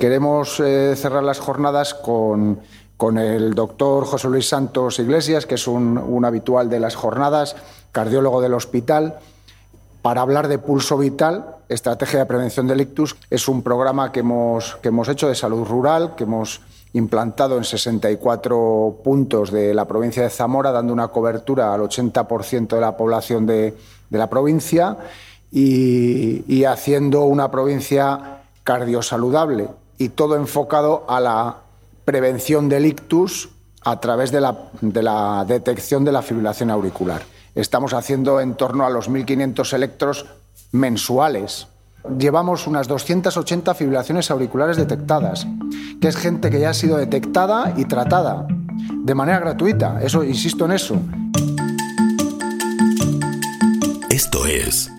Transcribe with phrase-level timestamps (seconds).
[0.00, 2.62] Queremos eh, cerrar las jornadas con,
[3.18, 7.54] el doctor José Luis Santos Iglesias, que es un, habitual de las jornadas,
[7.92, 9.18] cardiólogo del hospital,
[10.00, 13.14] para hablar de pulso vital, estrategia de prevención del ictus.
[13.28, 16.62] Es un programa que hemos, que hemos hecho de salud rural, que hemos
[16.94, 22.80] implantado en 64 puntos de la provincia de Zamora, dando una cobertura al 80% de
[22.80, 23.76] la población de,
[24.08, 24.96] la provincia
[25.52, 29.68] y, haciendo una provincia cardiosaludable
[30.00, 31.58] y todo enfocado a la
[32.04, 33.50] prevención del ictus
[33.84, 37.22] a través de la, de la detección de la fibrilación auricular.
[37.54, 40.26] Estamos haciendo en torno a los 1.500 electros
[40.72, 41.68] mensuales
[42.18, 45.46] llevamos unas 280 fibrilaciones auriculares detectadas,
[46.00, 50.00] que es gente que ya ha sido detectada y tratada de manera gratuita.
[50.02, 50.96] Eso, insisto en eso.
[54.08, 54.90] Esto es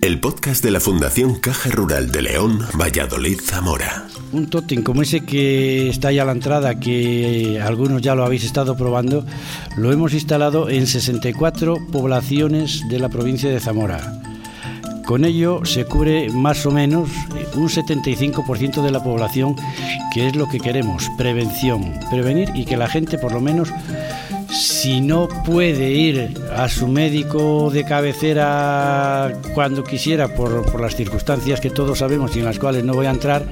[0.00, 4.06] el podcast de la Fundación Caja Rural de León, Valladolid, Zamora.
[4.30, 8.44] Un tótem como ese que está ahí a la entrada, que algunos ya lo habéis
[8.44, 9.24] estado probando,
[9.76, 14.20] lo hemos instalado en 64 poblaciones de la provincia de Zamora.
[15.06, 17.08] Con ello se cubre más o menos
[17.54, 19.56] un 75% de la población,
[20.12, 23.70] que es lo que queremos, prevención, prevenir y que la gente por lo menos
[24.50, 31.70] si no puede ir a su médico de cabecera cuando quisiera por, las circunstancias que
[31.70, 33.44] todos sabemos y en las cuales no voy a entrar,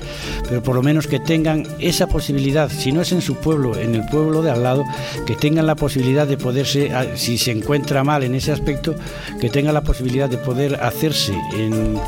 [0.48, 3.94] pero por lo menos que tengan esa posibilidad, si no es en su pueblo, en
[3.94, 4.84] el pueblo de al lado,
[5.26, 8.94] que tengan la posibilidad de poderse, si se encuentra mal en ese aspecto,
[9.40, 12.00] que tengan la posibilidad de poder hacerse en,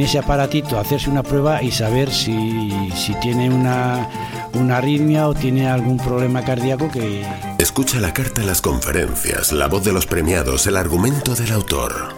[0.00, 4.08] ese aparatito, hacerse una prueba y saber si, si tiene una
[4.54, 7.24] una arritmia o tiene algún problema cardíaco que...
[7.58, 12.14] Escucha la carta a las conferencias, la voz de los premiados, el argumento del autor.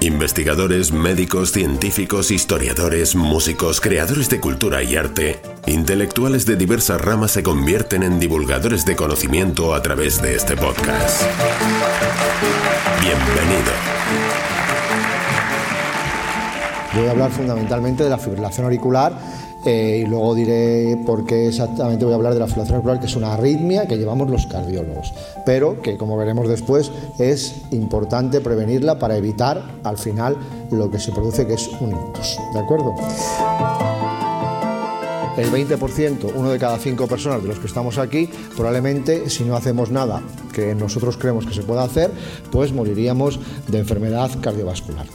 [0.00, 7.42] Investigadores, médicos, científicos, historiadores, músicos, creadores de cultura y arte, intelectuales de diversas ramas se
[7.42, 11.22] convierten en divulgadores de conocimiento a través de este podcast.
[13.00, 13.72] Bienvenido.
[16.94, 19.12] Voy a hablar fundamentalmente de la fibrilación auricular
[19.66, 23.06] eh, y luego diré por qué exactamente voy a hablar de la fibrilación auricular, que
[23.06, 25.12] es una arritmia que llevamos los cardiólogos,
[25.44, 30.36] pero que como veremos después es importante prevenirla para evitar al final
[30.70, 32.38] lo que se produce que es un ictus.
[32.54, 32.94] ¿De acuerdo?
[35.36, 39.54] el 20%, uno de cada cinco personas de los que estamos aquí, probablemente si no
[39.54, 40.22] hacemos nada
[40.52, 42.10] que nosotros creemos que se pueda hacer,
[42.50, 43.38] pues moriríamos
[43.68, 45.06] de enfermedad cardiovascular.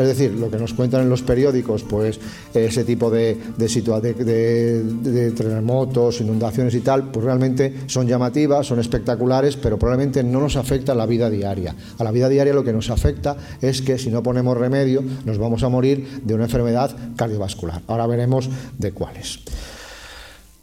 [0.00, 2.18] Es decir, lo que nos cuentan en los periódicos, pues
[2.54, 9.56] ese tipo de, de, de, terremotos, inundaciones y tal, pues realmente son llamativas, son espectaculares,
[9.56, 11.74] pero probablemente no nos afecta a la vida diaria.
[11.98, 15.38] A la vida diaria lo que nos afecta es que si no ponemos remedio nos
[15.38, 17.82] vamos a morir de una enfermedad cardiovascular.
[17.86, 19.40] Ahora veremos de cuáles.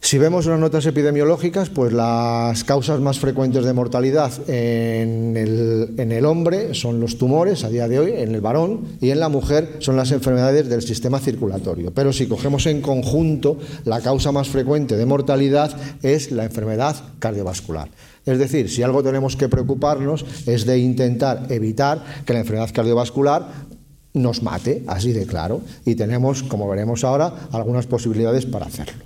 [0.08, 5.57] Si vemos las notas epidemiológicas, pues las causas más frecuentes de mortalidad en el,
[6.26, 9.78] hombre son los tumores a día de hoy, en el varón, y en la mujer
[9.80, 11.92] son las enfermedades del sistema circulatorio.
[11.94, 17.90] Pero si cogemos en conjunto, la causa más frecuente de mortalidad es la enfermedad cardiovascular.
[18.26, 23.48] Es decir, si algo tenemos que preocuparnos es de intentar evitar que la enfermedad cardiovascular
[24.14, 29.04] nos mate, así de claro, y tenemos, como veremos ahora, algunas posibilidades para hacerlo.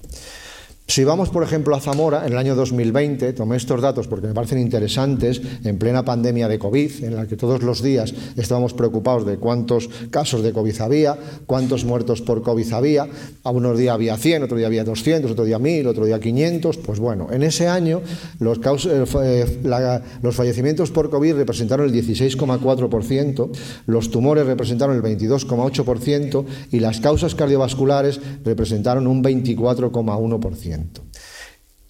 [0.91, 4.34] Si vamos, por ejemplo, a Zamora, en el año 2020, tomé estos datos porque me
[4.34, 9.25] parecen interesantes, en plena pandemia de COVID, en la que todos los días estábamos preocupados
[9.25, 13.07] de cuántos casos de COVID había, cuántos muertos por COVID había,
[13.41, 16.75] a unos días había 100, otro día había 200, otro día 1000, otro día 500,
[16.79, 18.02] pues bueno, en ese año
[18.40, 23.50] los, eh, eh, los fallecimientos por COVID representaron el 16,4%,
[23.85, 30.81] los tumores representaron el 22,8% y las causas cardiovasculares representaron un 24,1%.
[30.81, 31.10] Testamento.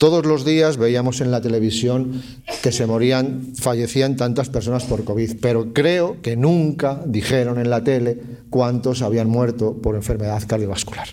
[0.01, 2.23] Todos los días veíamos en la televisión
[2.63, 7.83] que se morían, fallecían tantas personas por COVID, pero creo que nunca dijeron en la
[7.83, 8.19] tele
[8.49, 11.07] cuántos habían muerto por enfermedad cardiovascular.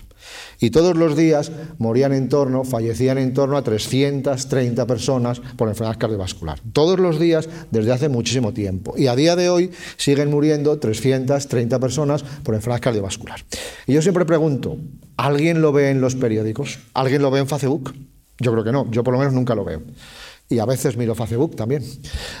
[0.59, 5.99] Y todos los días morían en torno, fallecían en torno a 330 personas por enfermedad
[5.99, 6.59] cardiovascular.
[6.73, 8.95] Todos los días desde hace muchísimo tiempo.
[8.97, 13.39] Y a día de hoy siguen muriendo 330 personas por enfermedad cardiovascular.
[13.85, 14.77] Y yo siempre pregunto,
[15.15, 16.79] ¿alguien lo ve en los periódicos?
[16.95, 17.93] ¿Alguien lo ve en Facebook?
[18.39, 19.81] Yo creo que no, yo por lo menos nunca lo veo.
[20.51, 21.83] Y a veces miro Facebook también.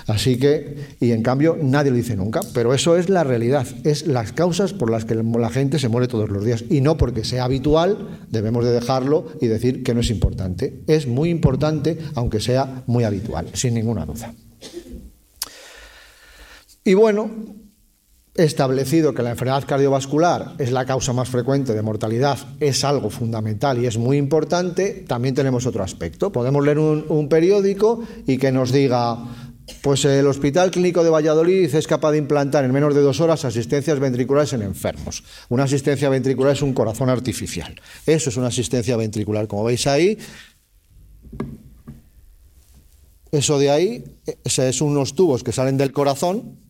[0.07, 4.07] Así que, y en cambio nadie lo dice nunca, pero eso es la realidad, es
[4.07, 6.63] las causas por las que la gente se muere todos los días.
[6.69, 10.81] Y no porque sea habitual, debemos de dejarlo y decir que no es importante.
[10.87, 14.33] Es muy importante, aunque sea muy habitual, sin ninguna duda.
[16.83, 17.29] Y bueno,
[18.43, 23.77] establecido que la enfermedad cardiovascular es la causa más frecuente de mortalidad, es algo fundamental
[23.81, 26.31] y es muy importante, también tenemos otro aspecto.
[26.31, 29.17] Podemos leer un, periódico y que nos diga,
[29.81, 33.43] pues el Hospital Clínico de Valladolid es capaz de implantar en menos de dos horas
[33.45, 35.23] asistencias ventriculares en enfermos.
[35.49, 37.75] Una asistencia ventricular es un corazón artificial.
[38.05, 39.47] Eso es una asistencia ventricular.
[39.47, 40.17] Como veis ahí,
[43.31, 44.03] eso de ahí,
[44.43, 46.68] ese es unos tubos que salen del corazón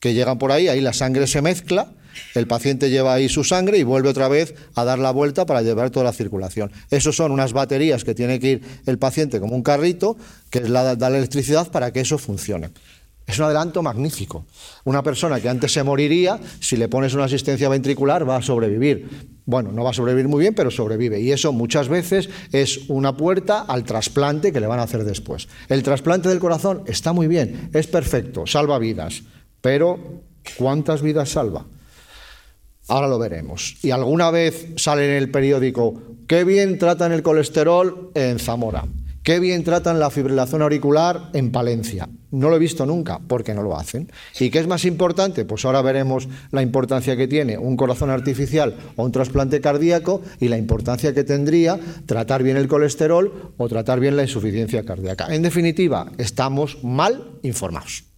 [0.00, 1.92] que llegan por ahí, ahí la sangre se mezcla,
[2.34, 5.62] el paciente lleva ahí su sangre y vuelve otra vez a dar la vuelta para
[5.62, 6.72] llevar toda la circulación.
[6.90, 10.16] Esos son unas baterías que tiene que ir el paciente como un carrito,
[10.48, 12.70] que es la, da la electricidad para que eso funcione.
[13.26, 14.44] Es un adelanto magnífico.
[14.84, 19.08] Una persona que antes se moriría, si le pones una asistencia ventricular, va a sobrevivir.
[19.44, 21.20] Bueno, no va a sobrevivir muy bien, pero sobrevive.
[21.20, 25.46] Y eso muchas veces es una puerta al trasplante que le van a hacer después.
[25.68, 29.22] El trasplante del corazón está muy bien, es perfecto, salva vidas
[29.60, 29.98] pero,
[30.56, 31.66] ¿cuántas vidas salva?
[32.90, 33.76] Ahora lo veremos.
[33.82, 38.84] Y alguna vez sale en el periódico, qué bien tratan el colesterol en Zamora,
[39.22, 42.08] qué bien tratan la fibrilación auricular en Palencia.
[42.32, 44.10] No lo he visto nunca, porque no lo hacen.
[44.40, 45.44] ¿Y qué es más importante?
[45.44, 50.48] Pues ahora veremos la importancia que tiene un corazón artificial o un trasplante cardíaco y
[50.48, 55.32] la importancia que tendría tratar bien el colesterol o tratar bien la insuficiencia cardíaca.
[55.32, 58.09] En definitiva, estamos mal informados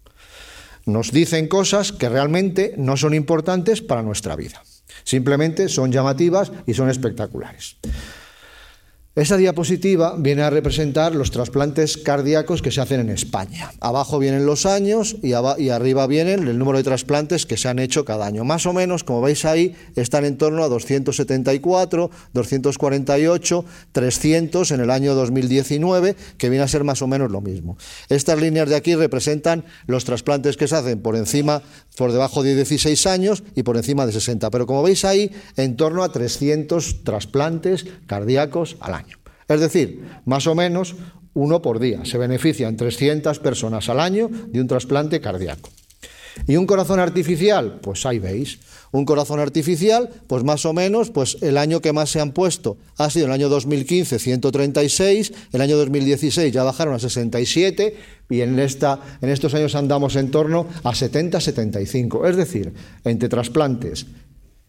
[0.87, 4.63] nos dicen cosas que realmente no son importantes para nuestra vida.
[5.05, 7.77] Simplemente son llamativas y son espectaculares.
[9.15, 13.71] Esa diapositiva viene a representar los trasplantes cardíacos que se hacen en España.
[13.79, 18.07] Abajo vienen los años y, arriba vienen el número de trasplantes que se han hecho
[18.07, 18.43] cada año.
[18.45, 24.91] Más o menos, como veis ahí, están en torno a 274, 248, 300 en el
[24.91, 27.77] año 2019, que viene a ser más o menos lo mismo.
[28.09, 31.61] Estas líneas de aquí representan los trasplantes que se hacen por encima,
[31.99, 34.49] por debajo de 16 años y por encima de 60.
[34.49, 39.02] Pero como veis ahí, en torno a 300 trasplantes cardíacos al año.
[39.53, 40.97] Es decir, más o menos
[41.35, 42.05] uno por día.
[42.05, 45.71] Se benefician 300 personas al año de un trasplante cardíaco.
[46.47, 47.81] ¿Y un corazón artificial?
[47.83, 48.59] Pues ahí veis.
[48.91, 52.79] Un corazón artificial, pues más o menos, pues el año que más se han puesto
[52.97, 57.97] ha sido el año 2015, 136, el año 2016 ya bajaron a 67
[58.29, 62.27] y en, esta, en estos años andamos en torno a 70, 75.
[62.27, 62.73] Es decir,
[63.05, 64.07] entre trasplantes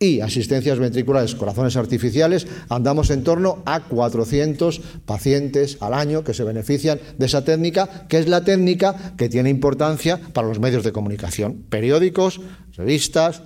[0.03, 6.43] y asistencias ventriculares, corazones artificiales, andamos en torno a 400 pacientes al año que se
[6.43, 10.91] benefician de esa técnica, que es la técnica que tiene importancia para los medios de
[10.91, 12.41] comunicación, periódicos,
[12.73, 13.43] revistas,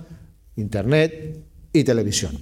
[0.56, 2.36] internet y televisión.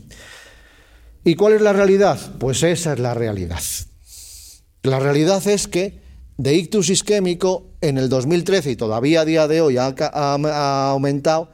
[1.22, 2.18] ¿Y cuál es la realidad?
[2.38, 3.60] Pues esa es la realidad.
[4.82, 6.00] La realidad es que
[6.38, 11.50] de ictus isquémico en el 2013 y todavía a día de hoy ha, ha aumentado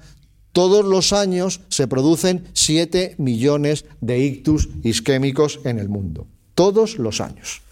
[0.53, 6.27] todos los años se producen 7 millones de ictus isquémicos en el mundo.
[6.55, 7.63] Todos los años.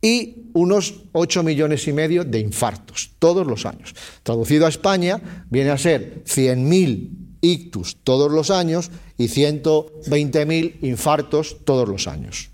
[0.00, 3.10] Y unos 8 millones y medio de infartos.
[3.18, 3.94] Todos los años.
[4.22, 7.10] Traducido a España, viene a ser 100.000
[7.40, 12.50] ictus todos los años y 120.000 infartos todos los años.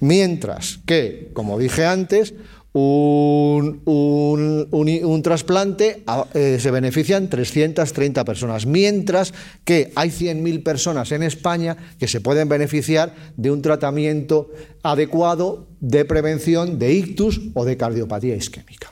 [0.00, 2.32] Mientras que, como dije antes,
[2.72, 3.80] un,
[5.22, 9.34] trasplante eh, se benefician 330 personas, mientras
[9.64, 14.50] que hay 100.000 personas en España que se pueden beneficiar de un tratamiento
[14.82, 18.89] adecuado de prevención de ictus o de cardiopatía isquémica.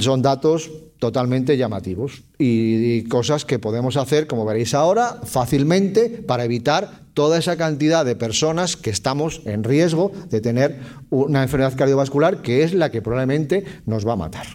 [0.00, 7.06] Son datos totalmente llamativos y, cosas que podemos hacer, como veréis ahora, fácilmente para evitar
[7.14, 12.64] toda esa cantidad de personas que estamos en riesgo de tener una enfermedad cardiovascular que
[12.64, 14.46] es la que probablemente nos va a matar.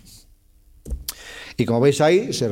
[1.58, 2.48] Y como veis ahí, se,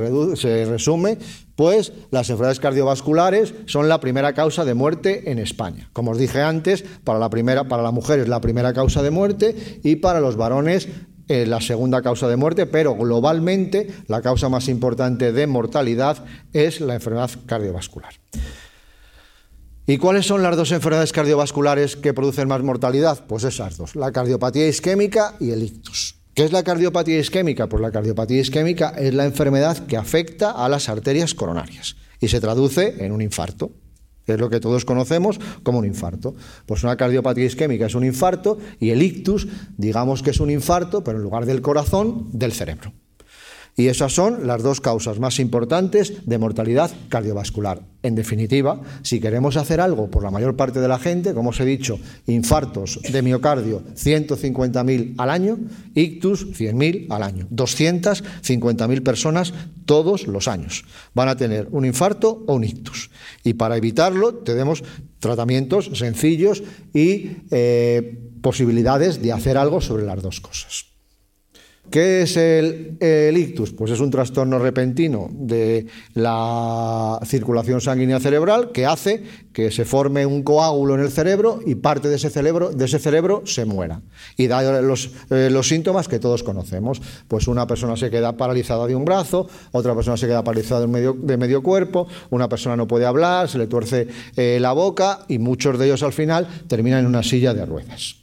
[0.65, 1.17] resume,
[1.55, 5.89] pues las enfermedades cardiovasculares son la primera causa de muerte en España.
[5.93, 9.11] Como os dije antes, para la, primera, para la mujer es la primera causa de
[9.11, 10.89] muerte y para los varones
[11.29, 16.81] eh, la segunda causa de muerte, pero globalmente la causa más importante de mortalidad es
[16.81, 18.13] la enfermedad cardiovascular.
[19.85, 23.25] ¿Y cuáles son las dos enfermedades cardiovasculares que producen más mortalidad?
[23.27, 26.15] Pues esas dos, la cardiopatía isquémica y el ictus.
[26.33, 27.67] ¿Qué es la cardiopatía isquémica?
[27.67, 32.41] Pues la cardiopatía isquémica es la enfermedad que afecta a las arterias coronarias y se
[32.41, 33.71] traduce en un infarto
[34.33, 36.35] es lo que todos conocemos como un infarto.
[36.65, 41.03] Pues una cardiopatía isquémica es un infarto y el ictus, digamos que es un infarto,
[41.03, 42.93] pero en lugar del corazón, del cerebro.
[43.79, 47.81] Y esas son las dos causas más importantes de mortalidad cardiovascular.
[48.03, 51.61] En definitiva, si queremos hacer algo por la mayor parte de la gente, como os
[51.61, 55.59] he dicho, infartos de miocardio 150.000 al año,
[55.95, 59.53] ictus 100.000 al año, 250.000 personas
[59.85, 60.83] todos los años
[61.13, 63.11] van a tener un infarto o un ictus.
[63.45, 64.83] Y para evitarlo tenemos
[65.19, 70.98] tratamientos sencillos y eh, posibilidades de hacer algo sobre las dos cosas.
[71.89, 73.71] ¿Qué es el, ictus?
[73.71, 80.25] Pues es un trastorno repentino de la circulación sanguínea cerebral que hace que se forme
[80.25, 84.01] un coágulo en el cerebro y parte de ese cerebro, de ese cerebro se muera.
[84.37, 87.01] Y da los, eh, los síntomas que todos conocemos.
[87.27, 90.87] Pues una persona se queda paralizada de un brazo, otra persona se queda paralizada de
[90.87, 95.25] medio, de medio cuerpo, una persona no puede hablar, se le tuerce eh, la boca
[95.27, 98.18] y muchos de ellos al final terminan en una silla de ruedas.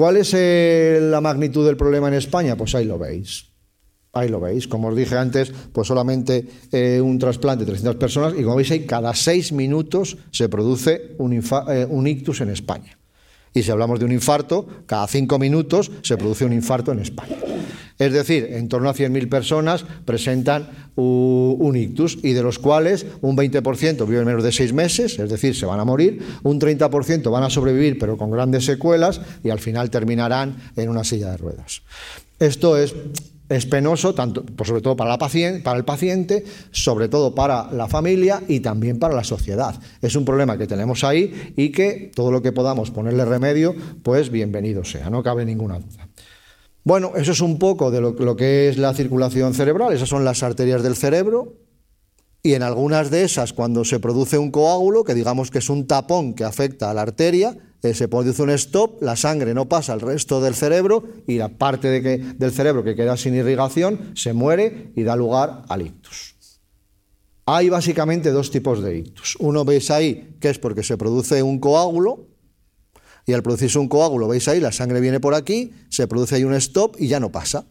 [0.00, 2.56] ¿Cuál es eh, la magnitud del problema en España?
[2.56, 3.50] Pues ahí lo veis.
[4.14, 4.66] Ahí lo veis.
[4.66, 8.72] Como os dije antes, pues solamente eh, un trasplante de 300 personas y como veis
[8.86, 12.98] cada seis minutos se produce un, eh, ictus en España.
[13.52, 17.36] Y si hablamos de un infarto, cada cinco minutos se produce un infarto en España.
[18.00, 23.36] Es decir, en torno a 100.000 personas presentan un ictus y de los cuales un
[23.36, 27.42] 20% viven menos de seis meses, es decir, se van a morir, un 30% van
[27.42, 31.82] a sobrevivir pero con grandes secuelas y al final terminarán en una silla de ruedas.
[32.38, 32.94] Esto es
[33.50, 38.40] es penoso, tanto, pues sobre todo para, para el paciente, sobre todo para la familia
[38.46, 39.74] y también para la sociedad.
[40.00, 44.30] Es un problema que tenemos ahí y que todo lo que podamos ponerle remedio, pues
[44.30, 46.08] bienvenido sea, no cabe ninguna duda.
[46.84, 50.42] Bueno, eso es un poco de lo, que es la circulación cerebral, esas son las
[50.42, 51.56] arterias del cerebro,
[52.42, 55.86] y en algunas de esas, cuando se produce un coágulo, que digamos que es un
[55.86, 59.92] tapón que afecta a la arteria, eh, se produce un stop, la sangre no pasa
[59.92, 64.92] al resto del cerebro y la parte del cerebro que queda sin irrigación se muere
[64.96, 66.36] y da lugar al ictus.
[67.46, 69.36] Hay básicamente dos tipos de ictus.
[69.40, 72.29] Uno veis ahí que es porque se produce un coágulo
[73.26, 76.44] y al producirse un coágulo, veis ahí, la sangre viene por aquí, se produce ahí
[76.44, 77.66] un stop y ya no pasa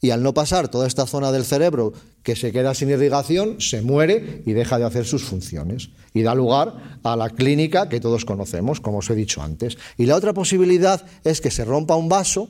[0.00, 1.92] y al no pasar toda esta zona del cerebro
[2.22, 6.34] que se queda sin irrigación, se muere y deja de hacer sus funciones y da
[6.34, 9.76] lugar a la clínica que todos conocemos, como os he dicho antes.
[9.96, 12.48] Y la otra posibilidad es que se rompa un vaso,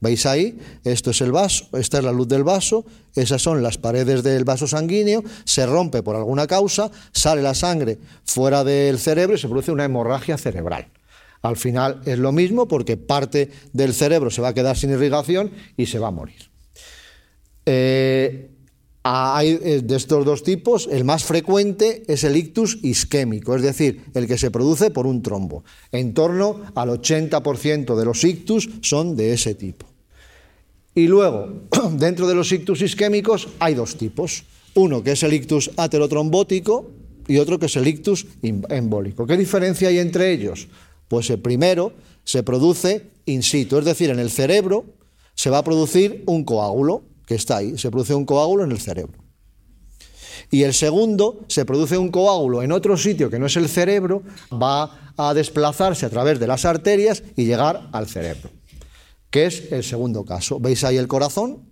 [0.00, 0.58] ¿veis ahí?
[0.84, 4.44] Esto es el vaso, esta es la luz del vaso, esas son las paredes del
[4.44, 9.48] vaso sanguíneo, se rompe por alguna causa, sale la sangre fuera del cerebro y se
[9.48, 10.86] produce una hemorragia cerebral.
[11.42, 15.50] Al final es lo mismo porque parte del cerebro se va a quedar sin irrigación
[15.76, 16.50] y se va a morir.
[17.66, 18.48] Eh,
[19.04, 24.28] eh, de estos dos tipos, el más frecuente es el ictus isquémico, es decir, el
[24.28, 25.64] que se produce por un trombo.
[25.90, 29.86] En torno al 80% de los ictus son de ese tipo.
[30.94, 31.62] Y luego,
[31.94, 34.44] dentro de los ictus isquémicos hay dos tipos.
[34.74, 36.90] Uno que es el ictus aterotrombótico
[37.26, 39.26] y otro que es el ictus embólico.
[39.26, 40.68] ¿Qué diferencia hay entre ellos?
[41.12, 41.92] Pues el primero
[42.24, 44.86] se produce in situ, es decir, en el cerebro
[45.34, 48.80] se va a producir un coágulo que está ahí, se produce un coágulo en el
[48.80, 49.22] cerebro.
[50.50, 54.22] Y el segundo, se produce un coágulo en otro sitio que no es el cerebro,
[54.50, 58.48] va a desplazarse a través de las arterias y llegar al cerebro,
[59.28, 60.60] que es el segundo caso.
[60.60, 61.68] ¿Veis ahí el corazón?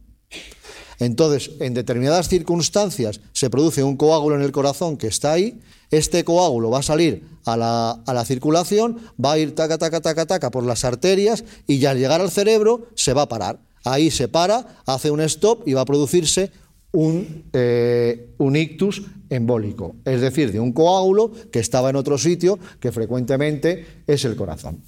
[1.01, 6.25] Entonces, en determinadas circunstancias se produce un coágulo en el corazón que está ahí, este
[6.25, 10.27] coágulo va a salir a la, a la, circulación, va a ir taca, taca, taca,
[10.27, 13.59] taca por las arterias y ya al llegar al cerebro se va a parar.
[13.83, 16.53] Ahí se para, hace un stop y va a producirse
[16.93, 22.59] un, eh, un, ictus embólico, es decir, de un coágulo que estaba en otro sitio,
[22.79, 24.83] que frecuentemente es el corazón.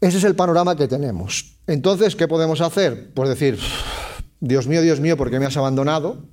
[0.00, 1.56] Ese es el panorama que tenemos.
[1.66, 3.14] Entonces, ¿qué podemos hacer?
[3.14, 3.58] Pues decir,
[4.40, 6.24] Dios mío, Dios mío, ¿por qué me has abandonado?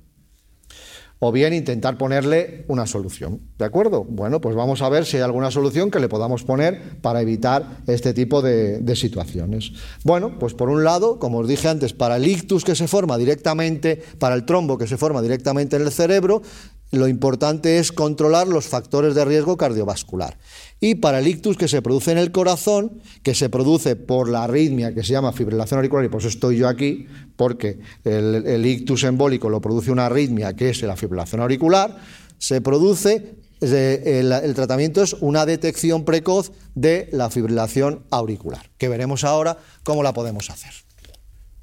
[1.26, 3.40] o bien intentar ponerle una solución.
[3.56, 4.04] ¿De acuerdo?
[4.04, 7.78] Bueno, pues vamos a ver si hay alguna solución que le podamos poner para evitar
[7.86, 9.72] este tipo de, situaciones.
[10.02, 13.16] Bueno, pues por un lado, como os dije antes, para el ictus que se forma
[13.16, 16.42] directamente, para el trombo que se forma directamente en el cerebro,
[16.92, 20.36] lo importante es controlar los factores de riesgo cardiovascular.
[20.84, 24.44] Y para el ictus que se produce en el corazón, que se produce por la
[24.44, 29.04] arritmia que se llama fibrilación auricular, y por eso estoy yo aquí, porque el, ictus
[29.04, 31.96] embólico lo produce una arritmia que es la fibrilación auricular,
[32.36, 39.24] se produce, el, el tratamiento es una detección precoz de la fibrilación auricular, que veremos
[39.24, 40.74] ahora cómo la podemos hacer.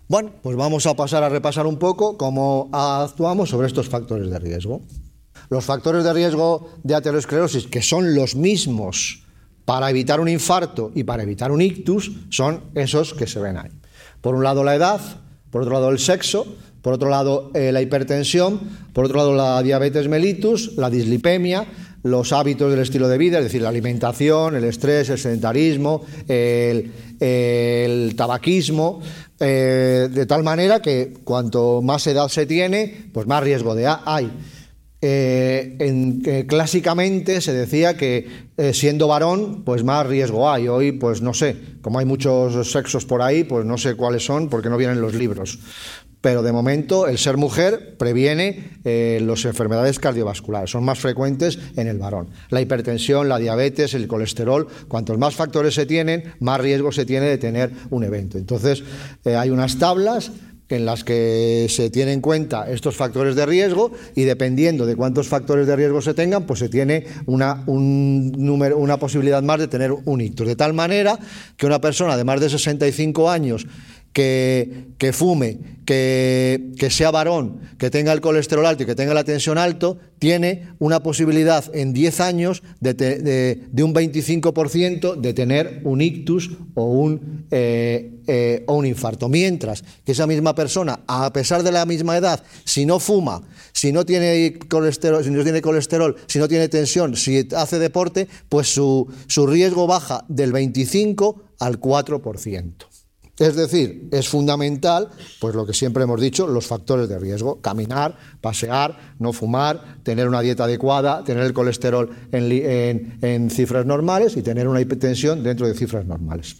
[0.07, 4.39] Bueno, pues vamos a pasar a repasar un poco cómo actuamos sobre estos factores de
[4.39, 4.81] riesgo.
[5.51, 9.23] Los factores de riesgo de aterosclerosis, que son los mismos
[9.65, 13.69] para evitar un infarto y para evitar un ictus, son esos que se ven ahí.
[14.21, 15.01] Por un lado la edad,
[15.51, 18.59] por otro lado el sexo, Por otro lado, eh, la hipertensión,
[18.91, 21.67] por otro lado, la diabetes mellitus, la dislipemia,
[22.01, 28.13] los hábitos del estilo de vida, es decir, la alimentación, el estrés, el sedentarismo, el,
[28.15, 28.99] tabaquismo,
[29.39, 34.31] eh, de tal manera que cuanto más edad se tiene, pues más riesgo de hay.
[35.03, 38.27] Eh, clásicamente se decía que
[38.57, 40.67] eh, siendo varón, pues más riesgo hay.
[40.67, 44.47] Hoy, pues no sé, como hay muchos sexos por ahí, pues no sé cuáles son
[44.47, 45.57] porque no vienen los libros.
[46.21, 51.87] Pero de momento el ser mujer previene eh, las enfermedades cardiovasculares, son más frecuentes en
[51.87, 52.27] el varón.
[52.51, 57.25] La hipertensión, la diabetes, el colesterol, cuantos más factores se tienen, más riesgo se tiene
[57.25, 58.37] de tener un evento.
[58.37, 58.83] Entonces
[59.25, 60.31] hay unas tablas
[60.71, 65.27] en las que se tienen en cuenta estos factores de riesgo y dependiendo de cuántos
[65.27, 70.21] factores de riesgo se tengan, pues se tiene una, una posibilidad más de tener un
[70.21, 70.47] ictus.
[70.47, 71.17] De tal manera
[71.57, 73.65] que una persona de más de 65 años
[74.13, 79.57] que, fume, que, sea varón, que tenga el colesterol alto y que tenga la tensión
[79.57, 86.85] alto, tiene una posibilidad en 10 años de, un 25% de tener un ictus o
[86.85, 89.29] un, eh, eh, o un infarto.
[89.29, 93.41] Mientras que esa misma persona, a pesar de la misma edad, si no fuma,
[93.71, 98.27] si no tiene colesterol, si no tiene, colesterol, si no tiene tensión, si hace deporte,
[98.49, 102.90] pues su, su riesgo baja del 25 al 4%.
[103.41, 108.15] Es decir, es fundamental, pues lo que siempre hemos dicho, los factores de riesgo, caminar,
[108.39, 114.67] pasear, no fumar, tener una dieta adecuada, tener el colesterol en, cifras normales y tener
[114.67, 116.57] una hipertensión dentro de cifras normales.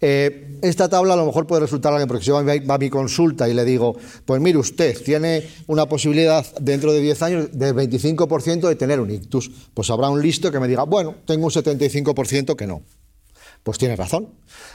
[0.00, 2.38] Eh, esta tabla a lo mejor puede resultar alguien, porque si va
[2.74, 7.22] a mi consulta y le digo, pues mire usted, tiene una posibilidad dentro de 10
[7.22, 11.16] años del 25% de tener un ictus, pues habrá un listo que me diga, bueno,
[11.26, 12.82] tengo un 75% que no.
[13.66, 14.28] Pues tiene razón.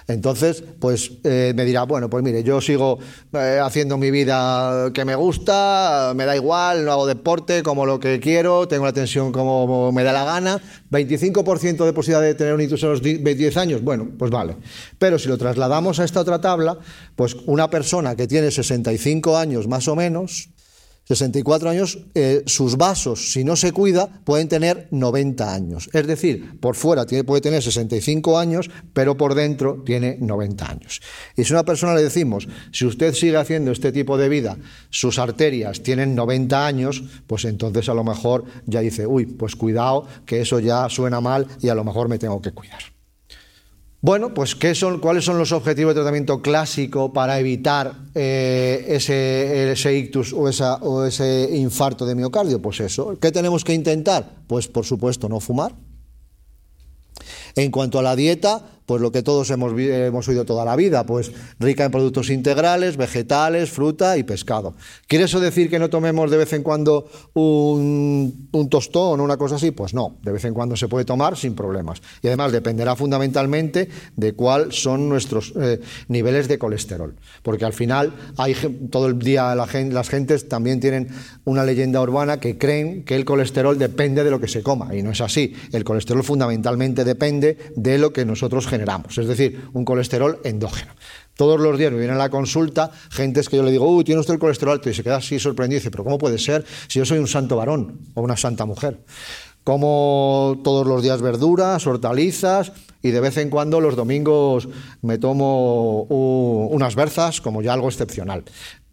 [0.09, 2.99] Entonces, pues eh, me dirá, bueno, pues mire, yo sigo
[3.31, 8.01] eh, haciendo mi vida que me gusta, me da igual, no hago deporte como lo
[8.01, 12.53] que quiero, tengo la tensión como me da la gana, 25% de posibilidad de tener
[12.53, 14.57] un ictus a los 10 años, bueno, pues vale.
[14.99, 16.77] Pero si lo trasladamos a esta otra tabla,
[17.15, 20.49] pues una persona que tiene 65 años más o menos,
[21.03, 25.89] 64 años, eh, sus vasos, si no se cuida, pueden tener 90 años.
[25.93, 31.01] Es decir, por fuera tiene, puede tener 65 años, pero por dentro tiene 90 años.
[31.35, 34.57] Y si a una persona le decimos, si usted sigue haciendo este tipo de vida,
[34.89, 40.07] sus arterias tienen 90 años, pues entonces a lo mejor ya dice, uy, pues cuidado,
[40.25, 43.00] que eso ya suena mal y a lo mejor me tengo que cuidar.
[44.03, 49.95] Bueno, pues ¿qué son, ¿cuáles son los objetivos de tratamiento clásico para evitar eh, ese,
[49.95, 50.49] ictus o,
[50.81, 52.59] o ese infarto de miocardio?
[52.59, 53.15] Pues eso.
[53.21, 54.37] ¿Qué tenemos que intentar?
[54.47, 55.75] Pues por supuesto no fumar.
[57.55, 61.05] En cuanto a la dieta, pues lo que todos hemos, hemos oído toda la vida,
[61.05, 64.73] pues rica en productos integrales, vegetales, fruta y pescado.
[65.07, 69.55] ¿Quiere eso decir que no tomemos de vez en cuando un, tostón o una cosa
[69.55, 69.71] así?
[69.71, 72.01] Pues no, de vez en cuando se puede tomar sin problemas.
[72.21, 77.15] Y además dependerá fundamentalmente de cuáles son nuestros eh, niveles de colesterol.
[77.43, 78.55] Porque al final hay
[78.91, 81.07] todo el día las gentes también tienen
[81.45, 84.93] una leyenda urbana que creen que el colesterol depende de lo que se coma.
[84.93, 85.53] Y no es así.
[85.71, 88.80] El colesterol fundamentalmente depende de lo que nosotros generamos
[89.17, 90.93] es decir, un colesterol endógeno.
[91.35, 94.19] Todos los días me vienen a la consulta gentes que yo le digo, uy, tiene
[94.19, 96.65] usted el colesterol alto, y se queda así sorprendido y dice, pero ¿cómo puede ser
[96.87, 98.99] si yo soy un santo varón o una santa mujer?
[99.63, 102.71] Como todos los días verduras, hortalizas
[103.03, 104.67] y de vez en cuando los domingos
[105.01, 108.43] me tomo unas berzas como ya algo excepcional.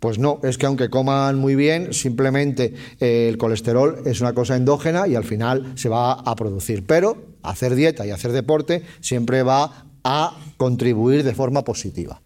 [0.01, 4.57] Pues no, es que aunque coman muy bien, simplemente eh, el colesterol es una cosa
[4.57, 6.87] endógena y al final se va a producir.
[6.87, 12.23] Pero hacer dieta y hacer deporte siempre va a contribuir de forma positiva.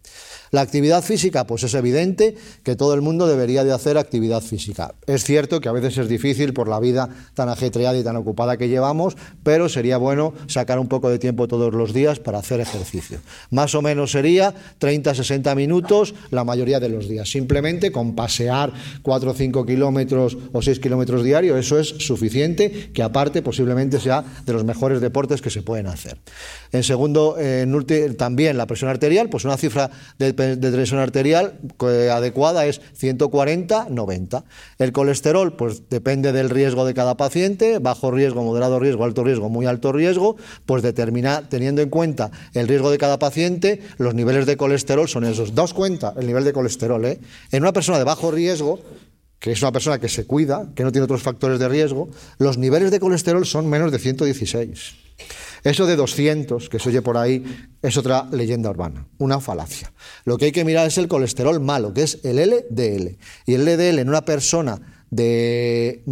[0.53, 4.95] La actividad física, pues es evidente que todo el mundo debería de hacer actividad física.
[5.07, 8.59] Es cierto que a veces es difícil por la vida tan ajetreada y tan ocupada
[8.59, 12.61] que llevamos, pero sería bueno sacar un poco de tiempo todos los días para hacer
[12.61, 13.19] ejercicio.
[13.51, 17.31] Más o menos sería 30-60 minutos la mayoría de los días.
[17.31, 23.03] Simplemente con pasear 4 o 5 kilómetros o 6 kilómetros diarios, eso es suficiente, que
[23.03, 26.19] aparte posiblemente sea de los mejores deportes que se pueden hacer.
[26.73, 27.39] En segundo,
[28.19, 31.59] también la presión arterial, pues una cifra de de tensión arterial
[32.11, 34.45] adecuada es 140-90.
[34.79, 39.49] El colesterol, pues depende del riesgo de cada paciente, bajo riesgo, moderado riesgo, alto riesgo,
[39.49, 44.47] muy alto riesgo, pues determina, teniendo en cuenta el riesgo de cada paciente, los niveles
[44.47, 45.55] de colesterol son esos.
[45.55, 47.05] Daos cuenta el nivel de colesterol.
[47.05, 47.21] ¿eh?
[47.51, 48.81] En una persona de bajo riesgo,
[49.39, 52.59] que es una persona que se cuida, que no tiene otros factores de riesgo, los
[52.59, 55.02] niveles de colesterol son menos de 116.
[55.65, 57.45] Eso de 200, que se oye por ahí,
[57.83, 59.93] es otra leyenda urbana, una falacia.
[60.25, 63.17] Lo que hay que mirar es el colesterol malo, que es el LDL.
[63.47, 64.81] Y el LDL en una persona
[65.13, 66.03] de,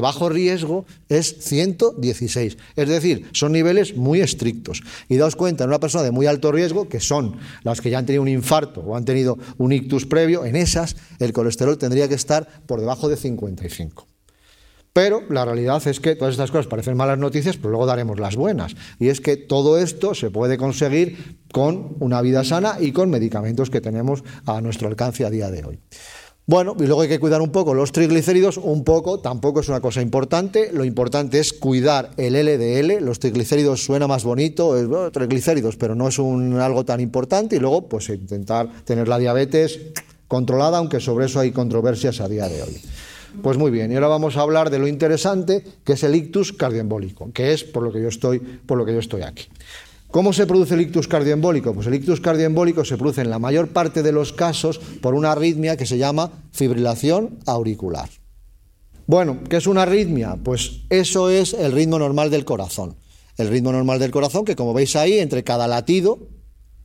[0.00, 2.56] bajo riesgo es 116.
[2.76, 4.82] Es decir, son niveles muy estrictos.
[5.08, 7.98] Y daos cuenta, en una persona de muy alto riesgo, que son las que ya
[7.98, 12.08] han tenido un infarto o han tenido un ictus previo, en esas el colesterol tendría
[12.08, 14.13] que estar por debajo de 55.
[14.94, 18.36] Pero la realidad es que todas estas cosas parecen malas noticias, pero luego daremos las
[18.36, 18.76] buenas.
[19.00, 23.70] Y es que todo esto se puede conseguir con una vida sana y con medicamentos
[23.70, 25.80] que tenemos a nuestro alcance a día de hoy.
[26.46, 29.80] Bueno, y luego hay que cuidar un poco los triglicéridos, un poco, tampoco es una
[29.80, 35.76] cosa importante, lo importante es cuidar el LDL, los triglicéridos suena más bonito, es, triglicéridos,
[35.76, 39.80] pero no es un, algo tan importante, y luego pues intentar tener la diabetes
[40.28, 42.80] controlada, aunque sobre eso hay controversias a día de hoy.
[43.42, 46.52] Pues muy bien, y ahora vamos a hablar de lo interesante que es el ictus
[46.52, 49.46] cardioembólico, que es por lo que yo estoy, por lo que yo estoy aquí.
[50.10, 51.74] ¿Cómo se produce el ictus cardioembólico?
[51.74, 55.32] Pues el ictus cardioembólico se produce en la mayor parte de los casos por una
[55.32, 58.08] arritmia que se llama fibrilación auricular.
[59.06, 60.36] Bueno, ¿qué es una arritmia?
[60.42, 62.94] Pues eso es el ritmo normal del corazón.
[63.36, 66.28] El ritmo normal del corazón que como veis ahí, entre cada latido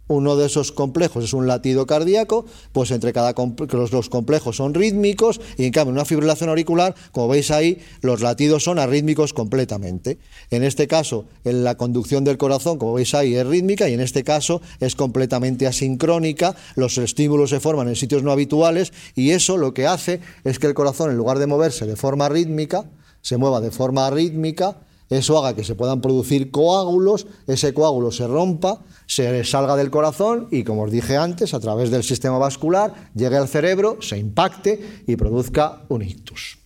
[0.10, 5.40] uno de esos complejos es un latido cardíaco, pues entre cada los, complejos son rítmicos
[5.58, 10.18] y en cambio en una fibrilación auricular, como veis ahí, los latidos son arrítmicos completamente.
[10.50, 14.02] En este caso, en la conducción del corazón, como veis ahí, es rítmica y en
[14.02, 19.58] este caso es completamente asincrónica, los estímulos se forman en sitios no habituales y eso
[19.58, 22.86] lo que hace es que el corazón en lugar de moverse de forma rítmica,
[23.22, 24.78] se mueva de forma rítmica
[25.10, 30.48] eso haga que se puedan producir coágulos, ese coágulo se rompa, se salga del corazón
[30.52, 35.04] y, como os dije antes, a través del sistema vascular llegue al cerebro, se impacte
[35.08, 36.60] y produzca un ictus.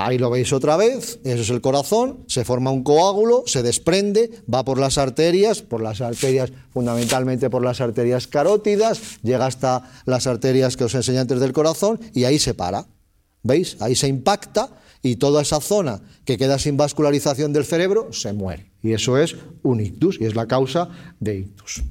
[0.00, 4.30] Ahí lo veis otra vez, eso es el corazón, se forma un coágulo, se desprende,
[4.52, 10.28] va por las arterias, por las arterias, fundamentalmente por las arterias carótidas, llega hasta las
[10.28, 12.86] arterias que os enseñé antes del corazón y ahí se para.
[13.42, 13.76] ¿Veis?
[13.80, 14.70] Ahí se impacta
[15.02, 18.70] y toda esa zona que queda sin vascularización del cerebro se muere.
[18.82, 20.88] Y eso es un ictus y es la causa
[21.20, 21.82] de ictus.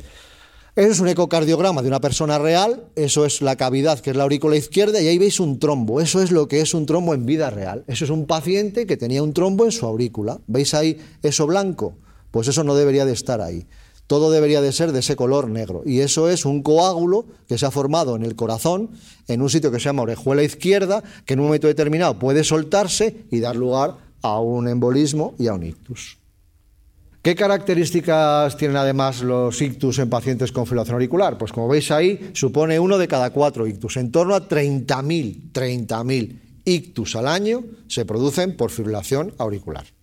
[0.75, 4.23] Eso es un ecocardiograma de una persona real, eso es la cavidad que es la
[4.23, 7.25] aurícula izquierda y ahí veis un trombo, eso es lo que es un trombo en
[7.25, 7.83] vida real.
[7.87, 10.39] Eso es un paciente que tenía un trombo en su aurícula.
[10.45, 11.97] ¿Veis ahí eso blanco?
[12.29, 13.65] Pues eso no debería de estar ahí
[14.07, 15.83] todo debería de ser de ese color negro.
[15.85, 18.89] Y eso es un coágulo que se ha formado en el corazón,
[19.27, 23.25] en un sitio que se llama orejuela izquierda, que en un momento determinado puede soltarse
[23.29, 26.17] y dar lugar a un embolismo y a un ictus.
[27.21, 31.37] ¿Qué características tienen además los ictus en pacientes con fibrilación auricular?
[31.37, 33.97] Pues como veis ahí, supone uno de cada cuatro ictus.
[33.97, 39.96] En torno a 30.000, 30.000 ictus al año se producen por fibrilación auricular.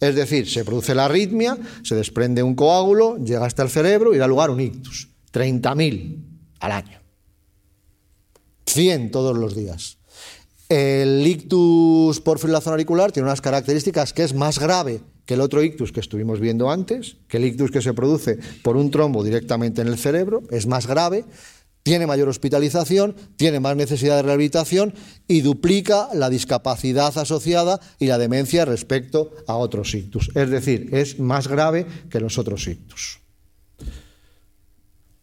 [0.00, 4.18] Es decir, se produce la arritmia, se desprende un coágulo, llega hasta el cerebro y
[4.18, 5.08] da lugar a un ictus.
[5.32, 6.24] 30.000
[6.60, 7.00] al año.
[8.66, 9.98] 100 todos los días.
[10.68, 15.62] El ictus por fibrilación auricular tiene unas características que es más grave que el otro
[15.62, 19.82] ictus que estuvimos viendo antes, que el ictus que se produce por un trombo directamente
[19.82, 21.24] en el cerebro, es más grave,
[21.86, 24.92] tiene mayor hospitalización, tiene más necesidad de rehabilitación
[25.28, 30.32] y duplica la discapacidad asociada y la demencia respecto a otros ictus.
[30.34, 33.20] Es decir, es más grave que los otros ictus.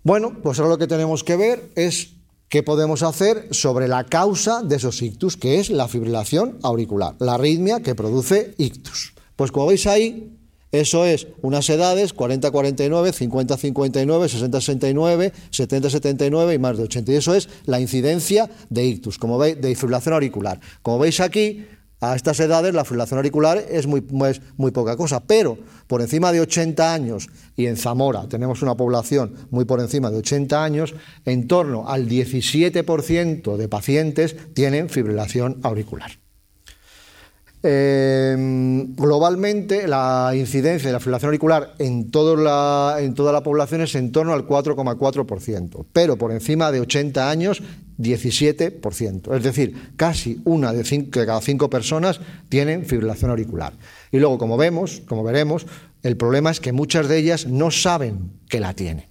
[0.04, 2.12] Bueno, pues ahora lo que tenemos que ver es
[2.48, 7.34] qué podemos hacer sobre la causa de esos ictus, que es la fibrilación auricular, la
[7.34, 9.16] arritmia que produce ictus.
[9.36, 10.38] Pues como veis ahí,
[10.74, 17.12] eso es unas edades 40-49, 50-59, 60-69, 70-79 y más de 80.
[17.12, 20.60] Y eso es la incidencia de ictus, como veis, de fibrilación auricular.
[20.82, 21.68] Como veis aquí,
[22.02, 26.32] a estas edades la fibrilación auricular es muy, es muy poca cosa, pero por encima
[26.32, 30.96] de 80 años, y en Zamora tenemos una población muy por encima de 80 años,
[31.24, 36.23] en torno al 17% de pacientes tienen fibrilación auricular.
[37.66, 44.34] Em, globalmente, la incidencia de la fibrilación auricular en, toda la población es en torno
[44.34, 47.64] al 4,4%, pero por encima de 80 años,
[47.98, 49.34] 17%.
[49.34, 53.72] Es decir, casi una de, de cada cinco personas tienen fibrilación auricular.
[54.12, 55.66] Y luego, como vemos, como veremos,
[56.02, 59.06] el problema es que muchas de ellas no saben que la tienen.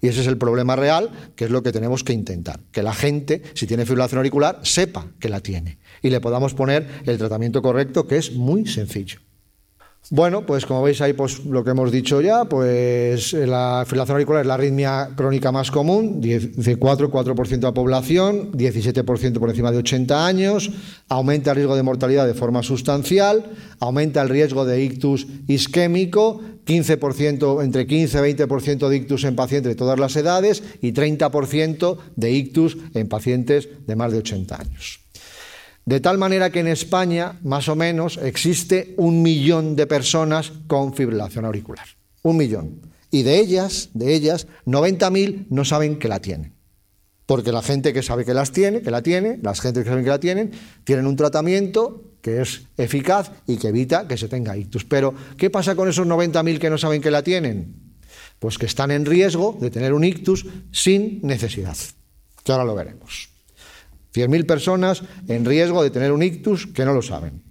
[0.00, 2.58] Y ese es el problema real, que es lo que tenemos que intentar.
[2.72, 6.86] Que la gente, si tiene fibrilación auricular, sepa que la tiene y le podamos poner
[7.06, 9.20] el tratamiento correcto, que es muy sencillo.
[10.10, 14.40] Bueno, pues como veis ahí, pues lo que hemos dicho ya, pues la fibrilación auricular
[14.40, 19.78] es la arritmia crónica más común, 4, 4% de la población, 17% por encima de
[19.78, 20.72] 80 años,
[21.08, 27.62] aumenta el riesgo de mortalidad de forma sustancial, aumenta el riesgo de ictus isquémico, 15%,
[27.62, 32.32] entre 15 y 20% de ictus en pacientes de todas las edades y 30% de
[32.32, 35.01] ictus en pacientes de más de 80 años.
[35.84, 40.94] De tal manera que en España, más o menos, existe un millón de personas con
[40.94, 41.86] fibrilación auricular.
[42.22, 42.80] Un millón.
[43.10, 46.54] Y de ellas, de ellas, 90.000 no saben que la tienen.
[47.26, 50.04] Porque la gente que sabe que las tiene, que la tiene, las gente que saben
[50.04, 50.52] que la tienen,
[50.84, 54.84] tienen un tratamiento que es eficaz y que evita que se tenga ictus.
[54.84, 57.74] Pero, ¿qué pasa con esos 90.000 que no saben que la tienen?
[58.38, 61.76] Pues que están en riesgo de tener un ictus sin necesidad.
[62.44, 63.31] Que ahora lo veremos.
[64.14, 67.42] 100.000 personas en riesgo de tener un ictus que no lo saben.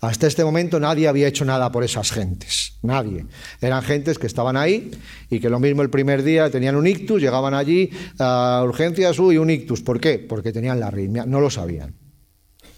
[0.00, 3.26] Hasta este momento nadie había hecho nada por esas gentes, nadie.
[3.60, 4.92] Eran gentes que estaban ahí
[5.28, 7.90] y que lo mismo el primer día tenían un ictus, llegaban allí
[8.20, 9.82] a urgencias, y un ictus.
[9.82, 10.18] ¿Por qué?
[10.18, 11.96] Porque tenían la arritmia, no lo sabían.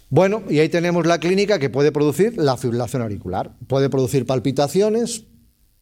[0.09, 3.55] Bueno, y ahí tenemos la clínica que puede producir la fibrilación auricular.
[3.67, 5.25] Puede producir palpitaciones,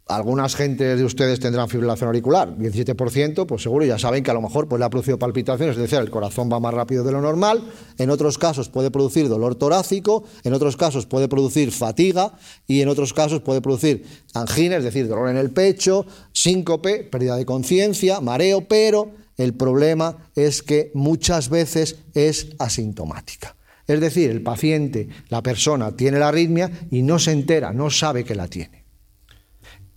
[0.10, 4.42] algunas gente de ustedes tendrán fibrilación auricular, 17%, pues seguro ya saben que a lo
[4.42, 7.22] mejor pues, le ha producido palpitaciones, es decir, el corazón va más rápido de lo
[7.22, 7.62] normal.
[8.00, 12.34] En otros casos puede producir dolor torácico, en otros casos puede producir fatiga
[12.66, 17.36] y en otros casos puede producir angina, es decir, dolor en el pecho, síncope, pérdida
[17.36, 23.56] de conciencia, mareo, pero el problema es que muchas veces es asintomática.
[23.86, 28.24] Es decir, el paciente, la persona, tiene la arritmia y no se entera, no sabe
[28.24, 28.79] que la tiene.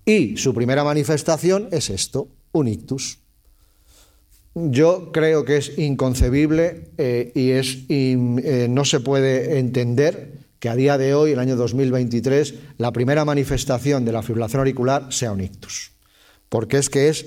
[0.05, 3.21] Y su primera manifestación es esto, un ictus.
[4.55, 10.77] Yo creo que es inconcebible eh, y es, eh, no se puede entender que a
[10.77, 15.41] día de hoy, el año 2023, la primera manifestación de la fibrilación auricular sea un
[15.41, 15.93] ictus.
[16.49, 17.27] Porque es que es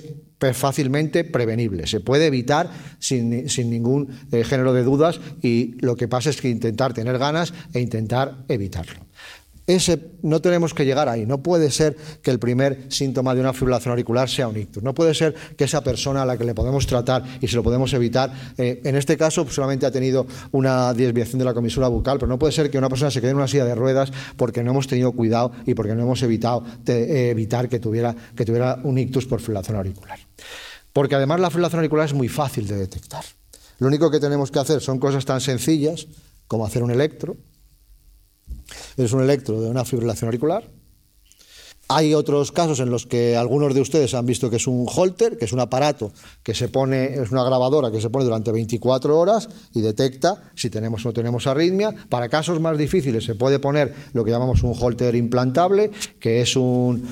[0.54, 3.30] fácilmente prevenible, se puede evitar sin,
[3.68, 7.80] ningún eh, género de dudas y lo que pasa es que intentar tener ganas e
[7.80, 9.05] intentar evitarlo.
[9.66, 11.26] Ese, no tenemos que llegar ahí.
[11.26, 14.82] No puede ser que el primer síntoma de una fibrilación auricular sea un ictus.
[14.82, 17.64] No puede ser que esa persona a la que le podemos tratar y se lo
[17.64, 22.18] podemos evitar, eh, en este caso solamente ha tenido una desviación de la comisura bucal,
[22.18, 24.62] pero no puede ser que una persona se quede en una silla de ruedas porque
[24.62, 28.78] no hemos tenido cuidado y porque no hemos evitado eh, evitar que tuviera, que tuviera
[28.84, 30.18] un ictus por fibrilación auricular.
[30.92, 33.24] Porque además la fibrilación auricular es muy fácil de detectar.
[33.78, 36.06] Lo único que tenemos que hacer son cosas tan sencillas
[36.46, 37.36] como hacer un electro,
[38.96, 40.64] es un electro de una fibrilación auricular
[41.88, 45.38] hay otros casos en los que algunos de ustedes han visto que es un holter,
[45.38, 49.16] que es un aparato que se pone, es una grabadora que se pone durante 24
[49.16, 51.94] horas y detecta si tenemos o no tenemos arritmia.
[52.08, 56.56] Para casos más difíciles se puede poner lo que llamamos un holter implantable, que es
[56.56, 57.06] un,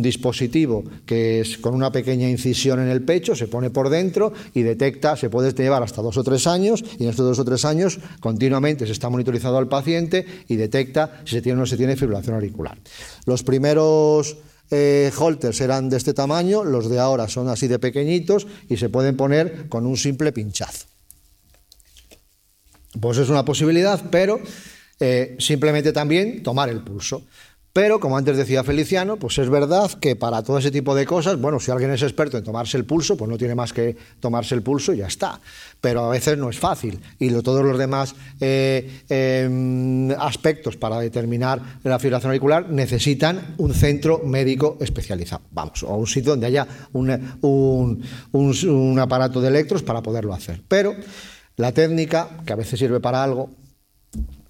[0.00, 4.62] dispositivo que es con una pequeña incisión en el pecho, se pone por dentro y
[4.62, 7.64] detecta, se puede llevar hasta dos o tres años y en estos dos o tres
[7.64, 11.76] años continuamente se está monitorizado al paciente y detecta si se tiene o no se
[11.76, 12.78] tiene fibrilación auricular.
[13.26, 14.13] Los primeros
[14.70, 18.88] eh, holters eran de este tamaño, los de ahora son así de pequeñitos y se
[18.88, 20.86] pueden poner con un simple pinchazo.
[23.00, 24.40] Pues es una posibilidad, pero
[25.00, 27.22] eh, simplemente también tomar el pulso.
[27.74, 31.40] Pero, como antes decía Feliciano, pues es verdad que para todo ese tipo de cosas,
[31.40, 34.54] bueno, si alguien es experto en tomarse el pulso, pues no tiene más que tomarse
[34.54, 35.40] el pulso y ya está.
[35.80, 37.00] Pero a veces no es fácil.
[37.18, 44.20] Y todos los demás eh, em, aspectos para determinar la fibrilación auricular necesitan un centro
[44.24, 45.42] médico especializado.
[45.50, 50.62] Vamos, o un sitio donde haya un, un aparato de electros para poderlo hacer.
[50.68, 50.94] Pero
[51.56, 53.50] la técnica, que a veces sirve para algo,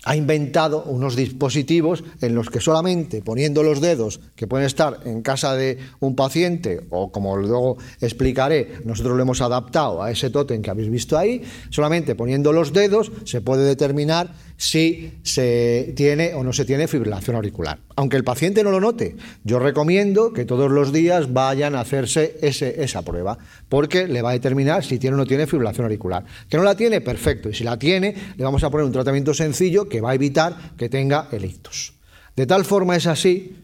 [0.04, 5.22] ha inventado unos dispositivos en los que solamente poniendo los dedos que pueden estar en
[5.22, 10.62] casa de un paciente o como luego explicaré, nosotros lo hemos adaptado a ese tótem
[10.62, 16.44] que habéis visto ahí, solamente poniendo los dedos se puede determinar si se tiene o
[16.44, 17.78] no se tiene fibrilación auricular.
[17.96, 22.36] Aunque el paciente no lo note, yo recomiendo que todos los días vayan a hacerse
[22.40, 23.38] esa prueba,
[23.68, 26.24] porque le va a determinar si tiene o no tiene fibrilación auricular.
[26.48, 27.48] Que no la tiene, perfecto.
[27.48, 30.56] Y si la tiene, le vamos a poner un tratamiento sencillo que va a evitar
[30.76, 31.94] que tenga el ictus.
[32.36, 33.56] De tal forma es así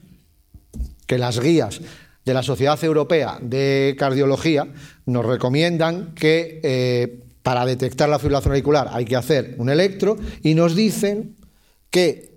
[1.06, 1.80] que las guías
[2.24, 4.68] de la Sociedad Europea de Cardiología
[5.06, 10.54] nos recomiendan que eh, para detectar la fibrilación auricular hay que hacer un electro y
[10.54, 11.36] nos dicen
[11.90, 12.30] que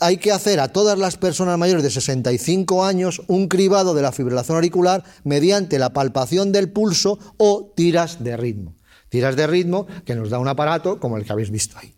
[0.00, 4.12] hay que hacer a todas las personas mayores de 65 años un cribado de la
[4.12, 8.74] fibrilación auricular mediante la palpación del pulso o tiras de ritmo.
[9.08, 11.94] Tiras de ritmo que nos da un aparato como el que habéis visto ahí.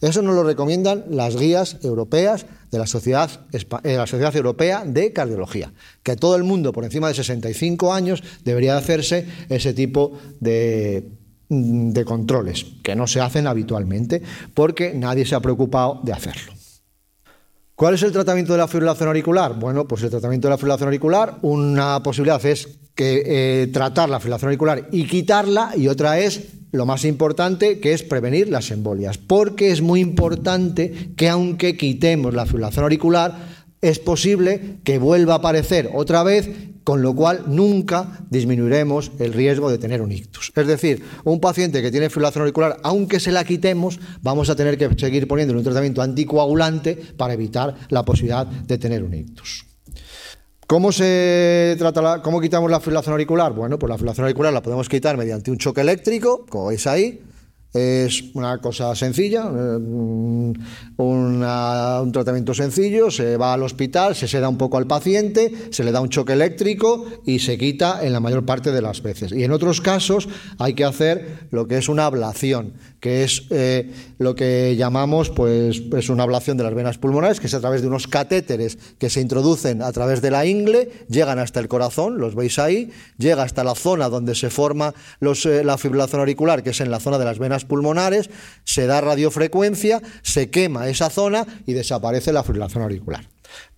[0.00, 5.12] Eso nos lo recomiendan las guías europeas de la Sociedad, eh, la Sociedad Europea de
[5.12, 5.72] Cardiología,
[6.02, 11.08] que todo el mundo por encima de 65 años debería hacerse ese tipo de,
[11.48, 14.22] de controles, que no se hacen habitualmente
[14.54, 16.52] porque nadie se ha preocupado de hacerlo.
[17.74, 19.58] ¿Cuál es el tratamiento de la fibrilación auricular?
[19.58, 24.20] Bueno, pues el tratamiento de la fibrilación auricular, una posibilidad es que eh, tratar la
[24.20, 29.18] fibrilación auricular y quitarla, y otra es lo más importante, que es prevenir las embolias.
[29.18, 35.36] Porque es muy importante que aunque quitemos la fibrilación auricular, es posible que vuelva a
[35.36, 36.48] aparecer otra vez
[36.84, 40.52] con lo cual nunca disminuiremos el riesgo de tener un ictus.
[40.54, 44.78] Es decir, un paciente que tiene fibrilación auricular, aunque se la quitemos, vamos a tener
[44.78, 49.66] que seguir poniéndole un tratamiento anticoagulante para evitar la posibilidad de tener un ictus.
[50.66, 53.52] ¿Cómo, se trata ¿Cómo quitamos la fibrilación auricular?
[53.52, 57.20] Bueno, pues la fibrilación auricular la podemos quitar mediante un choque eléctrico, como veis ahí,
[57.74, 59.76] es una cosa sencilla, eh,
[60.96, 65.90] un tratamiento sencillo, se va al hospital, se seda un poco al paciente, se le
[65.90, 69.32] da un choque eléctrico y se quita en la mayor parte de las veces.
[69.32, 73.90] Y en otros casos hay que hacer lo que es una ablación, que es eh,
[74.18, 77.82] lo que llamamos pues es una ablación de las venas pulmonares, que es a través
[77.82, 82.18] de unos catéteres que se introducen a través de la ingle, llegan hasta el corazón,
[82.18, 86.70] los veis ahí, llega hasta la zona donde se forma eh, la fibrilación auricular, que
[86.70, 88.30] es en la zona de las venas pulmonares,
[88.64, 93.28] se da radiofrecuencia, se quema esa zona y desaparece la fibrilación auricular.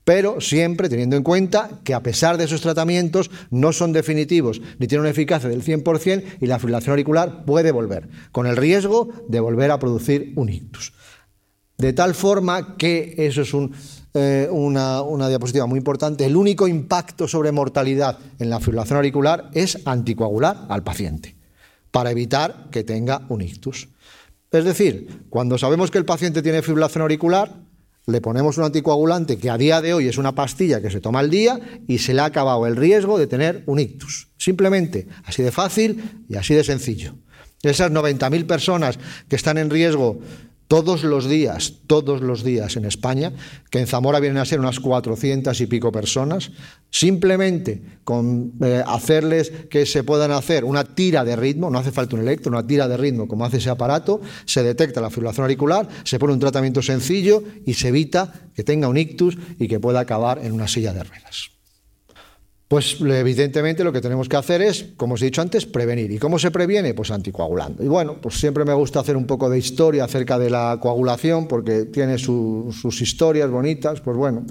[0.07, 4.87] Pero siempre teniendo en cuenta que a pesar de esos tratamientos no son definitivos ni
[4.87, 9.41] tienen una eficacia del 100% y la fibrilación auricular puede volver, con el riesgo de
[9.41, 10.93] volver a producir un ictus.
[11.77, 13.53] De tal forma que eso es
[14.15, 16.25] eh, una, una, diapositiva muy importante.
[16.25, 21.36] El único impacto sobre mortalidad en la fibrilación auricular es anticoagular al paciente
[21.97, 23.89] para evitar que tenga un ictus.
[24.53, 27.55] Es decir, cuando sabemos que el paciente tiene fibrilación auricular,
[28.05, 31.21] le ponemos un anticoagulante que a día de hoy es una pastilla que se toma
[31.21, 34.29] al día y se le ha acabado el riesgo de tener un ictus.
[34.37, 37.15] Simplemente, así de fácil y así de sencillo.
[37.63, 40.19] Esas 90.000 personas que están en riesgo
[40.69, 43.33] todos los días, todos los días en España,
[43.71, 46.51] que en Zamora vienen a ser unas 400 y pico personas,
[46.91, 52.17] simplemente con eh, hacerles que se puedan hacer una tira de ritmo, no hace falta
[52.17, 55.89] un electro, una tira de ritmo como hace ese aparato, se detecta la fibrilación auricular,
[56.05, 60.01] se pone un tratamiento sencillo y se evita que tenga un ictus y que pueda
[60.01, 61.56] acabar en una silla de ruedas.
[62.69, 66.11] Pues evidentemente lo que tenemos que hacer es, como os he dicho antes, prevenir.
[66.11, 66.95] ¿Y cómo se previene?
[66.95, 67.85] Pues anticoagulando.
[67.85, 71.47] Y bueno, pues siempre me gusta hacer un poco de historia acerca de la coagulación
[71.47, 74.01] porque tiene sus historias bonitas.
[74.01, 74.45] Pues bueno,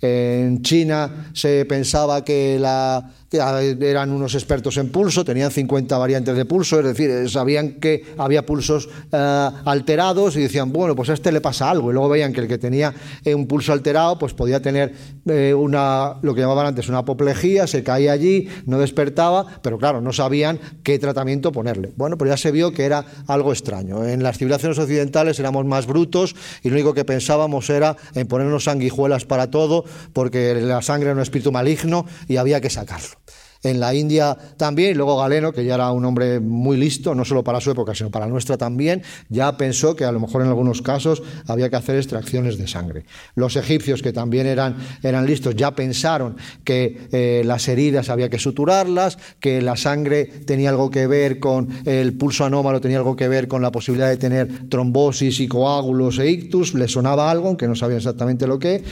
[0.00, 6.44] en China se pensaba que la eran unos expertos en pulso, tenían 50 variantes de
[6.46, 11.30] pulso, es decir, sabían que había pulsos eh, alterados y decían, bueno, pues a este
[11.30, 11.90] le pasa algo.
[11.90, 14.94] Y luego veían que el que tenía eh, un pulso alterado, pues podía tener
[15.26, 20.00] eh, una, lo que llamaban antes una apoplejía, se caía allí, no despertaba, pero claro,
[20.00, 21.92] no sabían qué tratamiento ponerle.
[21.96, 24.06] Bueno, pues ya se vio que era algo extraño.
[24.06, 28.64] En las civilizaciones occidentales éramos más brutos y lo único que pensábamos era en ponernos
[28.64, 33.18] sanguijuelas para todo, porque la sangre era un espíritu maligno y había que sacarlo
[33.62, 37.42] en la India también, luego Galeno, que ya era un hombre muy listo, no solo
[37.42, 40.82] para su época, sino para nuestra también, ya pensó que a lo mejor en algunos
[40.82, 43.04] casos había que hacer extracciones de sangre.
[43.34, 48.38] Los egipcios, que también eran, eran listos, ya pensaron que eh, las heridas había que
[48.38, 53.28] suturarlas, que la sangre tenía algo que ver con el pulso anómalo, tenía algo que
[53.28, 57.66] ver con la posibilidad de tener trombosis y coágulos e ictus, le sonaba algo, aunque
[57.66, 58.84] no sabían exactamente lo que,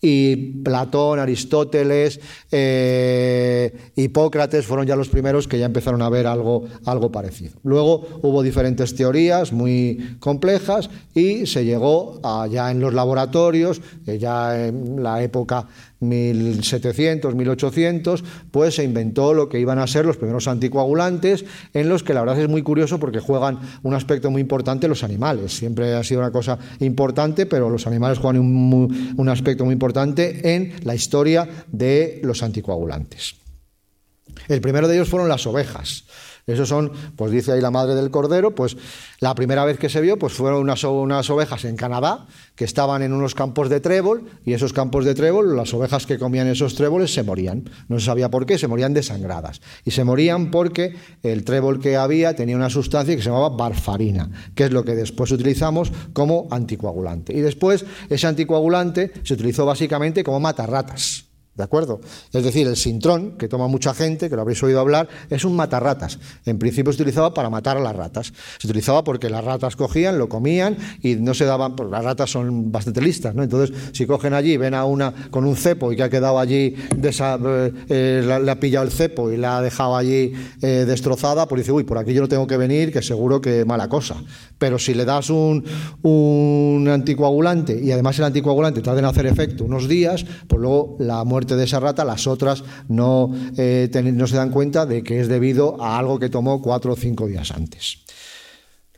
[0.00, 6.64] y Platón, Aristóteles, eh, Hipócrates fueron ya los primeros que ya empezaron a ver algo,
[6.86, 7.52] algo parecido.
[7.62, 14.66] Luego hubo diferentes teorías muy complejas y se llegó a, ya en los laboratorios, ya
[14.66, 15.68] en la época
[16.00, 22.02] 1700, 1800, pues se inventó lo que iban a ser los primeros anticoagulantes, en los
[22.02, 25.52] que la verdad es muy curioso porque juegan un aspecto muy importante los animales.
[25.56, 30.54] Siempre ha sido una cosa importante, pero los animales juegan un, un aspecto muy importante
[30.54, 33.36] en la historia de los anticoagulantes.
[34.48, 36.04] El primero de ellos fueron las ovejas.
[36.52, 38.76] Esos son, pues dice ahí la madre del cordero, pues
[39.20, 43.02] la primera vez que se vio, pues fueron unas, unas, ovejas en Canadá que estaban
[43.02, 46.74] en unos campos de trébol y esos campos de trébol, las ovejas que comían esos
[46.74, 47.68] tréboles se morían.
[47.88, 49.60] No se sabía por qué, se morían desangradas.
[49.84, 54.30] Y se morían porque el trébol que había tenía una sustancia que se llamaba barfarina,
[54.54, 57.32] que es lo que después utilizamos como anticoagulante.
[57.36, 61.29] Y después ese anticoagulante se utilizó básicamente como matarratas.
[61.60, 62.00] ¿De acuerdo?
[62.32, 65.54] Es decir, el sintrón, que toma mucha gente, que lo habréis oído hablar, es un
[65.54, 66.18] matarratas.
[66.46, 68.32] En principio se utilizaba para matar a las ratas.
[68.58, 72.30] Se utilizaba porque las ratas cogían, lo comían y no se daban, pues las ratas
[72.30, 73.42] son bastante listas, ¿no?
[73.42, 76.74] Entonces, si cogen allí, ven a una con un cepo y que ha quedado allí,
[77.02, 80.32] eh, eh, le ha pillado el cepo y la ha dejado allí
[80.62, 83.66] eh, destrozada, pues dice, uy, por aquí yo no tengo que venir, que seguro que
[83.66, 84.16] mala cosa.
[84.56, 85.62] Pero si le das un,
[86.00, 91.22] un anticoagulante y además el anticoagulante tarda en hacer efecto unos días, pues luego la
[91.24, 95.28] muerte de esa rata, las otras no, eh, no se dan cuenta de que es
[95.28, 97.98] debido a algo que tomó cuatro o cinco días antes.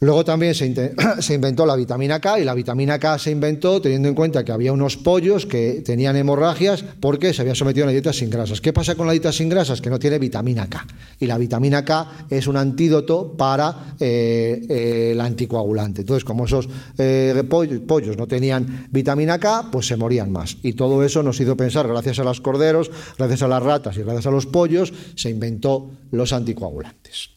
[0.03, 0.53] Luego también
[1.21, 4.51] se, inventó la vitamina K y la vitamina K se inventó teniendo en cuenta que
[4.51, 8.61] había unos pollos que tenían hemorragias porque se habían sometido a una dieta sin grasas.
[8.61, 9.81] ¿Qué pasa con la dieta sin grasas?
[9.81, 10.85] Que no tiene vitamina K.
[11.21, 16.01] Y la vitamina K es un antídoto para eh, eh, el anticoagulante.
[16.01, 17.41] Entonces, como esos eh,
[17.87, 20.57] pollos, no tenían vitamina K, pues se morían más.
[20.65, 24.03] Y todo eso nos hizo pensar, gracias a los corderos, gracias a las ratas y
[24.03, 27.32] gracias a los pollos, se inventó los anticoagulantes.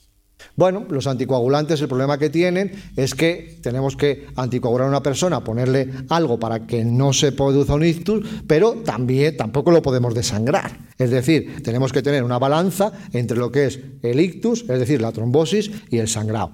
[0.55, 5.43] Bueno, los anticoagulantes, el problema que tienen es que tenemos que anticoagular a una persona,
[5.43, 10.79] ponerle algo para que no se produzca un ictus, pero también tampoco lo podemos desangrar.
[10.97, 15.01] Es decir, tenemos que tener una balanza entre lo que es el ictus, es decir,
[15.01, 16.51] la trombosis, y el sangrado.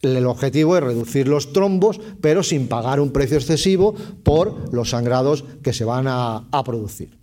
[0.00, 5.44] El objetivo es reducir los trombos, pero sin pagar un precio excesivo por los sangrados
[5.62, 7.18] que se van a, a producir.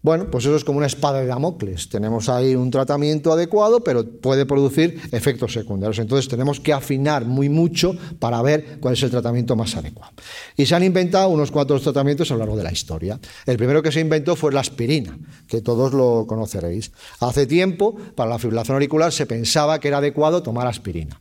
[0.00, 1.88] Bueno, pues eso es como una espada de Damocles.
[1.88, 5.98] Tenemos ahí un tratamiento adecuado, pero puede producir efectos secundarios.
[5.98, 10.12] Entonces tenemos que afinar muy mucho para ver cuál es el tratamiento más adecuado.
[10.56, 13.18] Y se han inventado unos cuantos tratamientos a lo largo de la historia.
[13.44, 15.18] El primero que se inventó fue la aspirina,
[15.48, 16.92] que todos lo conoceréis.
[17.18, 21.20] Hace tiempo, para la fibrilación auricular, se pensaba que era adecuado tomar aspirina.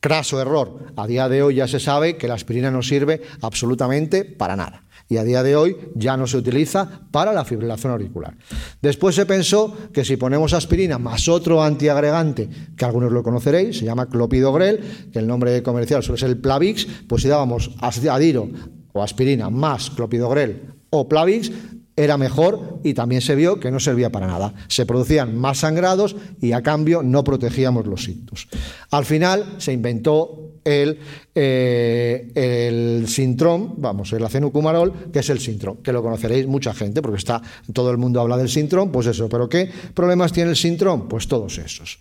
[0.00, 0.92] Craso error.
[0.96, 4.87] A día de hoy ya se sabe que la aspirina no sirve absolutamente para nada
[5.08, 8.36] y a día de hoy ya no se utiliza para la fibrilación auricular.
[8.82, 13.84] Después se pensó que si ponemos aspirina más otro antiagregante, que algunos lo conoceréis, se
[13.84, 18.48] llama clopidogrel, que el nombre comercial suele ser el Plavix, pues si dábamos adiro
[18.92, 21.50] o aspirina más clopidogrel o Plavix,
[21.98, 24.54] era mejor y también se vio que no servía para nada.
[24.68, 28.46] Se producían más sangrados y a cambio no protegíamos los ictus.
[28.92, 31.00] Al final se inventó el,
[31.34, 37.02] eh, el Sintrom, vamos, el acenucumarol, que es el Sintrom, que lo conoceréis mucha gente,
[37.02, 37.42] porque está
[37.72, 39.28] todo el mundo habla del Sintrom, pues eso.
[39.28, 41.08] ¿Pero qué problemas tiene el Sintrom?
[41.08, 41.98] Pues todos esos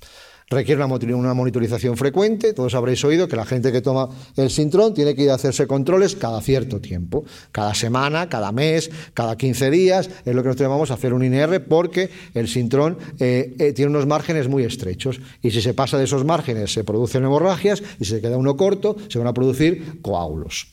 [0.50, 0.84] requiere
[1.14, 2.54] una monitorización frecuente.
[2.54, 5.68] Todos habréis oído que la gente que toma el sintrón tiene que ir a hacerse
[5.68, 10.10] controles cada cierto tiempo, cada semana, cada mes, cada 15 días.
[10.26, 14.08] Es lo que nosotros llamamos hacer un INR porque el sintrón eh, eh, tiene unos
[14.08, 18.12] márgenes muy estrechos y si se pasa de esos márgenes se producen hemorragias y si
[18.12, 20.68] se queda uno corto se van a producir coágulos.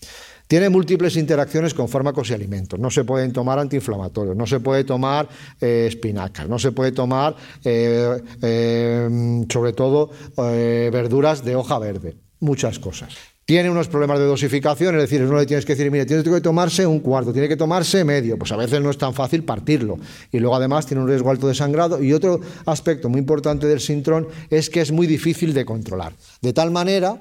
[0.47, 2.79] Tiene múltiples interacciones con fármacos y alimentos.
[2.79, 5.29] No se pueden tomar antiinflamatorios, no se puede tomar
[5.61, 7.35] eh, espinacas, no se puede tomar,
[7.65, 12.17] eh, eh, sobre todo, verduras de hoja verde.
[12.41, 13.15] Muchas cosas.
[13.47, 16.41] Tiene unos problemas de dosificación, es decir, no le tienes que decir, mire, tiene que
[16.41, 19.99] tomarse un cuarto, tiene que tomarse medio, pues a veces no es tan fácil partirlo.
[20.33, 22.03] Y luego además tiene un riesgo alto de sangrado.
[22.03, 26.15] Y otro aspecto muy importante del sintrón es que es muy difícil de controlar.
[26.41, 27.19] De tal manera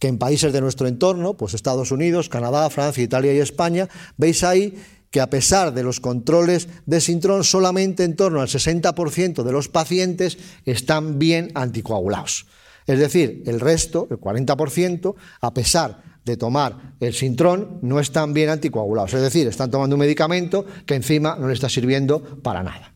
[0.00, 4.42] que en países de nuestro entorno, pues Estados Unidos, Canadá, Francia, Italia y España, veis
[4.42, 4.74] ahí
[5.10, 9.68] que a pesar de los controles de sintrón, solamente en torno al 60% de los
[9.68, 12.46] pacientes están bien anticoagulados.
[12.86, 18.48] Es decir, el resto, el 40%, a pesar de tomar el sintrón, no están bien
[18.48, 19.14] anticoagulados.
[19.14, 22.89] Es decir, están tomando un medicamento que encima no le está sirviendo para nada.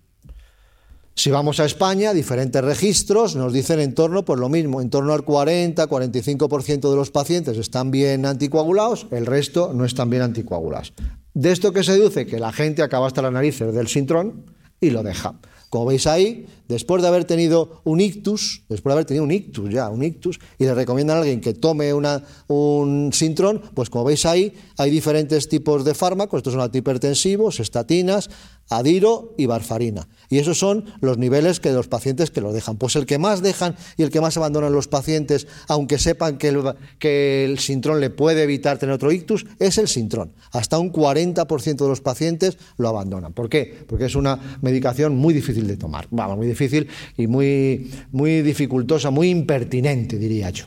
[1.16, 5.12] Si vamos a España, diferentes registros nos dicen en torno, pues lo mismo, en torno
[5.12, 10.92] al 40-45% de los pacientes están bien anticoagulados, el resto no están bien anticoagulados.
[11.32, 14.46] De esto que se deduce que la gente acaba hasta las narices del sintrón
[14.80, 15.38] y lo deja.
[15.70, 19.72] Como veis ahí, después de haber tenido un ictus, después de haber tenido un ictus
[19.72, 24.24] ya, un ictus, y le recomiendan a alguien que tome un sintrón, pues como veis
[24.24, 28.30] ahí, hay diferentes tipos de fármacos, estos son antihipertensivos, estatinas,
[28.68, 30.08] adiro y barfarina.
[30.28, 32.76] Y esos son los niveles que los pacientes que lo dejan.
[32.76, 36.48] Pues el que más dejan y el que más abandonan los pacientes, aunque sepan que
[36.48, 40.32] el, que el sintrón le puede evitar tener otro ictus, es el sintrón.
[40.52, 43.32] Hasta un 40% de los pacientes lo abandonan.
[43.32, 43.84] ¿Por qué?
[43.86, 46.06] Porque es una medicación muy difícil de tomar.
[46.10, 50.66] Vamos, muy difícil y muy, muy dificultosa, muy impertinente, diría yo.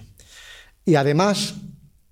[0.86, 1.56] Y además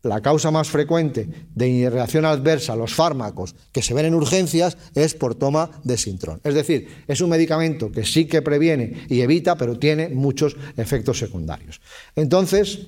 [0.06, 4.78] la causa más frecuente de reacción adversa a los fármacos que se ven en urgencias
[4.94, 6.40] es por toma de sintrón.
[6.44, 11.18] Es decir, es un medicamento que sí que previene y evita, pero tiene muchos efectos
[11.18, 11.82] secundarios.
[12.16, 12.88] Entonces,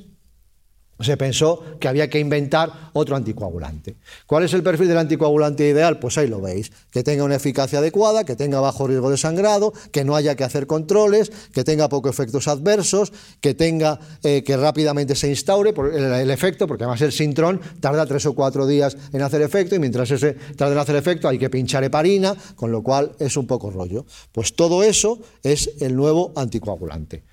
[1.04, 3.98] se pensó que había que inventar otro anticoagulante.
[4.26, 6.00] ¿Cuál es el perfil del anticoagulante ideal?
[6.00, 9.74] Pues ahí lo veis, que tenga una eficacia adecuada, que tenga bajo riesgo de sangrado,
[9.92, 14.58] que no haya que hacer controles, que tenga pocos efectos adversos, que tenga eh, que
[14.58, 19.22] rápidamente se instaure el, efecto, porque además el sintrón tarda tres o cuatro días en
[19.22, 22.82] hacer efecto y mientras ese tarda en hacer efecto hay que pinchar heparina, con lo
[22.82, 24.06] cual es un poco rollo.
[24.32, 27.24] Pues todo eso es el nuevo anticoagulante.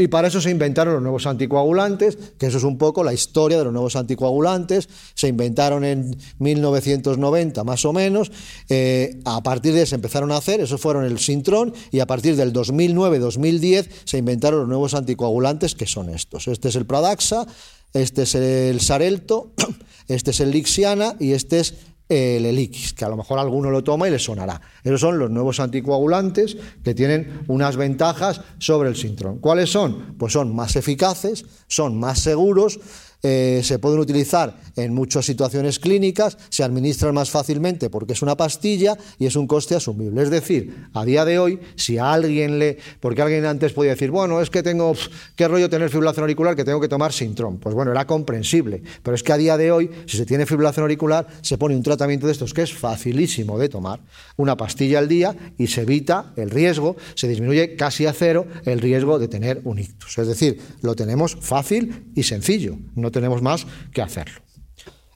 [0.00, 3.58] Y para eso se inventaron los nuevos anticoagulantes, que eso es un poco la historia
[3.58, 4.88] de los nuevos anticoagulantes.
[5.14, 8.32] Se inventaron en 1990 más o menos.
[8.68, 12.36] Eh, a partir de eso empezaron a hacer, esos fueron el Sintrón, y a partir
[12.36, 16.48] del 2009-2010 se inventaron los nuevos anticoagulantes, que son estos.
[16.48, 17.46] Este es el Pradaxa,
[17.92, 19.52] este es el Sarelto,
[20.08, 21.74] este es el Lixiana y este es
[22.10, 24.60] el Elix, que a lo mejor alguno lo toma y le sonará.
[24.82, 29.38] Esos son los nuevos anticoagulantes que tienen unas ventajas sobre el Sintrón.
[29.38, 30.16] ¿Cuáles son?
[30.18, 32.80] Pues son más eficaces, son más seguros,
[33.22, 38.36] eh, se pueden utilizar en muchas situaciones clínicas, se administran más fácilmente porque es una
[38.36, 40.22] pastilla y es un coste asumible.
[40.22, 42.78] Es decir, a día de hoy, si a alguien le.
[43.00, 44.94] Porque alguien antes podía decir, bueno, es que tengo.
[45.36, 47.58] ¿Qué rollo tener fibrilación auricular que tengo que tomar Sintrón?
[47.58, 48.82] Pues bueno, era comprensible.
[49.02, 51.82] Pero es que a día de hoy, si se tiene fibrilación auricular, se pone un
[51.82, 54.00] tratamiento de estos que es facilísimo de tomar.
[54.36, 58.80] Una pastilla al día y se evita el riesgo, se disminuye casi a cero el
[58.80, 60.18] riesgo de tener un ictus.
[60.18, 62.76] Es decir, lo tenemos fácil y sencillo.
[63.10, 64.40] Tenemos más que hacerlo.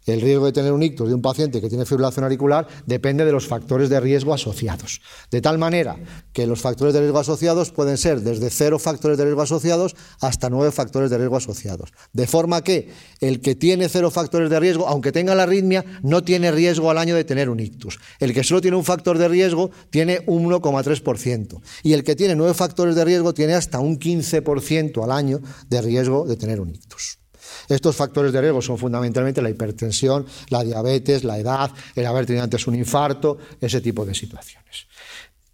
[0.07, 3.33] El riesgo de tener un ictus de un paciente que tiene fibrilación auricular depende de
[3.33, 5.01] los factores de riesgo asociados.
[5.31, 5.97] De tal manera
[6.33, 10.51] que los factores de riesgo asociados pueden ser desde cero factores de riesgo asociados hasta
[10.51, 11.93] nueve factores de riesgo asociados.
[12.13, 12.91] De forma que
[13.21, 16.99] el que tiene cero factores de riesgo, aunque tenga la arritmia, no tiene riesgo al
[16.99, 17.99] año de tener un ictus.
[18.21, 21.63] El que solo tiene un factor de riesgo tiene un 1,3%.
[21.83, 25.41] Y el que tiene nueve factores de riesgo tiene hasta un 15% al año
[25.71, 27.24] de riesgo de tener un ictus.
[27.69, 32.45] Estos factores de riesgo son fundamentalmente la hipertensión, la diabetes, la edad, el haber tenido
[32.45, 34.87] antes un infarto, ese tipo de situaciones.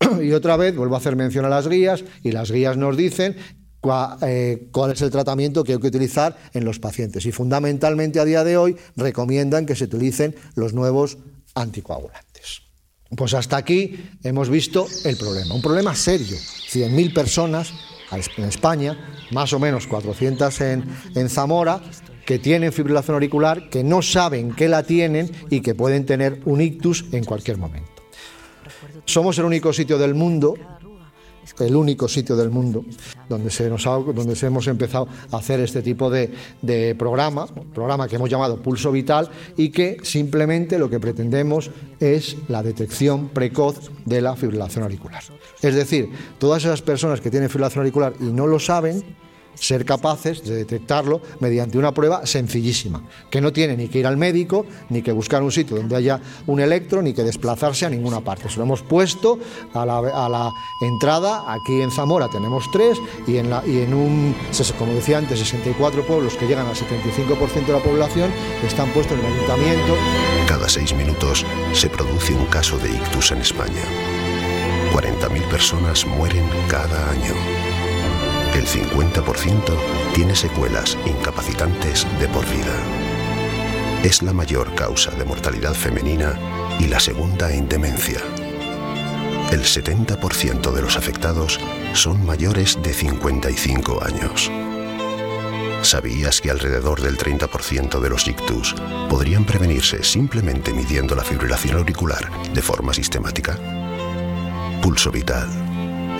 [0.23, 3.37] Y otra vez vuelvo a hacer mención a las guías y las guías nos dicen
[4.23, 7.25] eh, cuál, es el tratamiento que hay que utilizar en los pacientes.
[7.27, 11.19] Y fundamentalmente a día de hoy recomiendan que se utilicen los nuevos
[11.55, 12.63] anticoagulantes.
[13.17, 16.37] Pues hasta aquí hemos visto el problema, un problema serio.
[16.37, 17.73] 100.000 personas
[18.37, 21.81] en España, más o menos 400 en, en Zamora,
[22.24, 26.61] que tienen fibrilación auricular, que no saben que la tienen y que pueden tener un
[26.61, 27.91] ictus en cualquier momento.
[29.05, 30.55] Somos el único sitio del mundo
[31.59, 32.84] el único sitio del mundo
[33.28, 36.32] donde se, nos donde se hemos empezado a hacer este tipo de,
[36.62, 42.36] de programa, programa que hemos llamado Pulso Vital y que simplemente lo que pretendemos es
[42.49, 45.22] la detección precoz de la fibrilación auricular.
[45.62, 49.05] Es decir, todas esas personas que tienen fibrilación auricular y no lo saben,
[49.61, 54.17] ser capaces de detectarlo mediante una prueba sencillísima, que no tiene ni que ir al
[54.17, 58.21] médico, ni que buscar un sitio donde haya un electro, ni que desplazarse a ninguna
[58.21, 58.49] parte.
[58.49, 59.39] Se lo hemos puesto
[59.75, 60.51] a la,
[60.81, 64.35] entrada, aquí en Zamora tenemos tres, y en, y en un,
[64.79, 68.31] como decía antes, 64 pueblos que llegan al 75% de la población,
[68.67, 69.95] están puestos en el ayuntamiento.
[70.49, 71.45] Cada seis minutos
[71.75, 73.83] se produce un caso de ictus en España.
[74.93, 77.60] 40.000 personas mueren cada año.
[78.55, 82.75] El 50% tiene secuelas incapacitantes de por vida.
[84.03, 86.37] Es la mayor causa de mortalidad femenina
[86.79, 88.21] y la segunda en demencia.
[89.53, 91.61] El 70% de los afectados
[91.93, 94.51] son mayores de 55 años.
[95.83, 98.75] ¿Sabías que alrededor del 30% de los ictus
[99.09, 103.57] podrían prevenirse simplemente midiendo la fibrilación auricular de forma sistemática?
[104.83, 105.71] Pulso Vital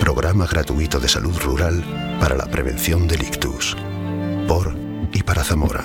[0.01, 1.83] programa gratuito de salud rural
[2.21, 3.75] para la prevención del ictus.
[4.47, 4.75] Por
[5.11, 5.83] y para Zamora.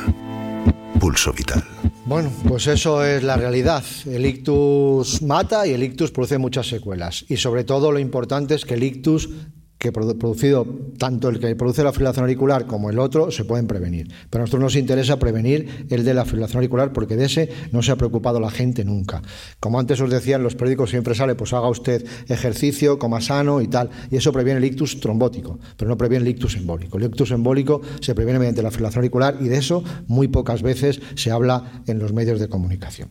[1.00, 1.64] Pulso Vital.
[2.04, 3.82] Bueno, pues eso es la realidad.
[4.04, 7.24] El ictus mata y el ictus produce muchas secuelas.
[7.30, 9.30] Y sobre todo lo importante es que el ictus
[9.78, 10.66] que producido
[10.98, 14.08] tanto el que produce la fibrilación auricular como el otro se pueden prevenir.
[14.30, 17.82] Pero a nosotros nos interesa prevenir el de la fibrilación auricular porque de ese no
[17.82, 19.22] se ha preocupado la gente nunca.
[19.60, 23.60] Como antes os decía, en los periódicos siempre sale, pues haga usted ejercicio, coma sano
[23.60, 26.98] y tal, y eso previene el ictus trombótico, pero no previene el ictus embólico.
[26.98, 31.00] El ictus embólico se previene mediante la fibrilación auricular y de eso muy pocas veces
[31.14, 33.10] se habla en los medios de comunicación.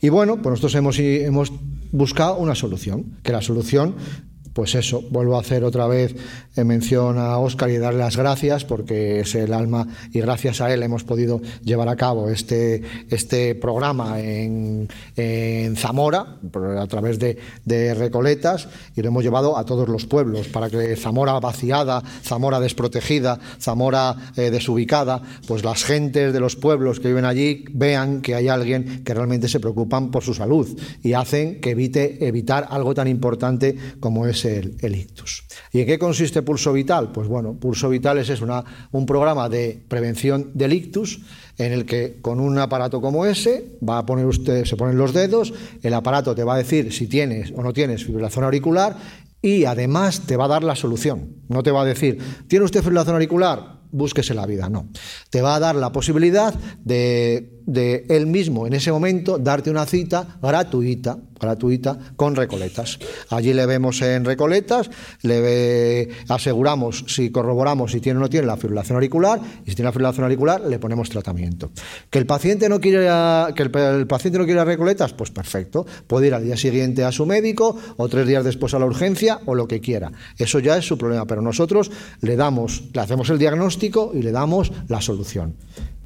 [0.00, 1.52] Y bueno, pues nosotros hemos, hemos
[1.90, 3.96] buscado una solución, que la solución
[4.54, 6.14] pues eso, vuelvo a hacer otra vez
[6.56, 10.72] en mención a Óscar y darle las gracias porque es el alma y gracias a
[10.72, 14.88] él hemos podido llevar a cabo este, este programa en,
[15.76, 16.36] Zamora
[16.78, 21.38] a través de, Recoletas y lo hemos llevado a todos los pueblos para que Zamora
[21.40, 27.64] vaciada, Zamora desprotegida, Zamora eh, desubicada, pues las gentes de los pueblos que viven allí
[27.72, 30.68] vean que hay alguien que realmente se preocupan por su salud
[31.02, 35.44] y hacen que evite evitar algo tan importante como es el, ictus.
[35.72, 37.12] ¿Y en qué consiste Pulso Vital?
[37.12, 38.30] Pues bueno, Pulso Vital es,
[38.92, 41.20] un programa de prevención del ictus
[41.58, 45.12] en el que con un aparato como ese va a poner usted, se ponen los
[45.12, 48.96] dedos, el aparato te va a decir si tienes o no tienes fibrilación auricular
[49.40, 51.36] y además te va a dar la solución.
[51.48, 52.18] No te va a decir,
[52.48, 53.80] ¿tiene usted fibrilación auricular?
[53.92, 54.88] Búsquese la vida, no.
[55.30, 59.86] Te va a dar la posibilidad de de él mismo en ese momento darte una
[59.86, 62.98] cita gratuita, gratuita con Recoletas.
[63.30, 64.90] Allí le vemos en Recoletas,
[65.22, 69.88] le aseguramos si corroboramos si tiene o no tiene la fibrilación auricular y si tiene
[69.88, 71.70] la fibrilación auricular le ponemos tratamiento.
[72.10, 73.08] Que el paciente no quiere
[73.54, 77.26] que el, paciente no quiere Recoletas, pues perfecto, puede ir al día siguiente a su
[77.26, 80.12] médico o tres días después a la urgencia o lo que quiera.
[80.38, 81.90] Eso ya es su problema, pero nosotros
[82.20, 85.56] le damos, le hacemos el diagnóstico y le damos la solución.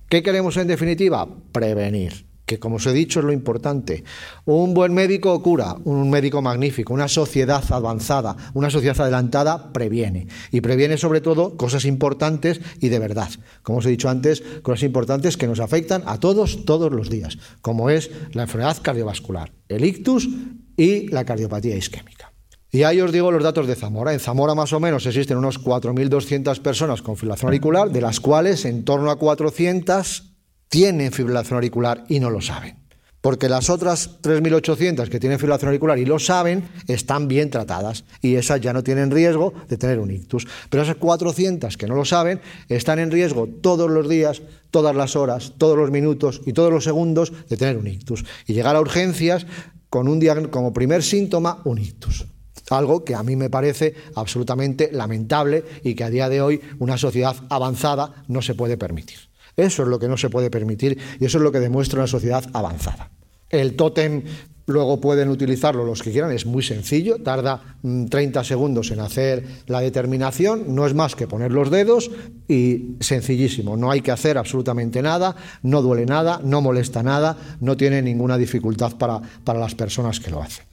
[0.08, 1.28] ¿Qué queremos en definitiva?
[1.52, 4.02] Prevenir que como os he dicho es lo importante.
[4.46, 10.26] Un buen médico cura, un médico magnífico, una sociedad avanzada, una sociedad adelantada previene.
[10.50, 13.28] Y previene sobre todo cosas importantes y de verdad.
[13.62, 17.38] Como os he dicho antes, cosas importantes que nos afectan a todos todos los días,
[17.60, 20.28] como es la enfermedad cardiovascular, el ictus
[20.76, 22.32] y la cardiopatía isquémica.
[22.70, 24.12] Y ahí os digo los datos de Zamora.
[24.12, 28.64] En Zamora más o menos existen unos 4.200 personas con fibrilación auricular, de las cuales
[28.64, 30.27] en torno a 400
[30.68, 32.76] tienen fibrilación auricular y no lo saben.
[33.20, 38.36] Porque las otras 3.800 que tienen fibrilación auricular y lo saben, están bien tratadas y
[38.36, 40.46] esas ya no tienen riesgo de tener un ictus.
[40.70, 45.16] Pero esas 400 que no lo saben están en riesgo todos los días, todas las
[45.16, 48.24] horas, todos los minutos y todos los segundos de tener un ictus.
[48.46, 49.46] Y llegar a urgencias
[49.90, 52.26] con un como primer síntoma un ictus.
[52.70, 56.98] Algo que a mí me parece absolutamente lamentable y que a día de hoy una
[56.98, 59.27] sociedad avanzada no se puede permitir.
[59.58, 62.06] Eso es lo que no se puede permitir y eso es lo que demuestra una
[62.06, 63.10] sociedad avanzada.
[63.50, 64.22] El tótem
[64.66, 69.44] luego pueden utilizarlo los que quieran, es muy sencillo, tarda 30 mm, segundos en hacer
[69.66, 72.10] la determinación, no es más que poner los dedos
[72.46, 77.76] y sencillísimo, no hay que hacer absolutamente nada, no duele nada, no molesta nada, no
[77.76, 80.66] tiene ninguna dificultad para, para las personas que lo hacen.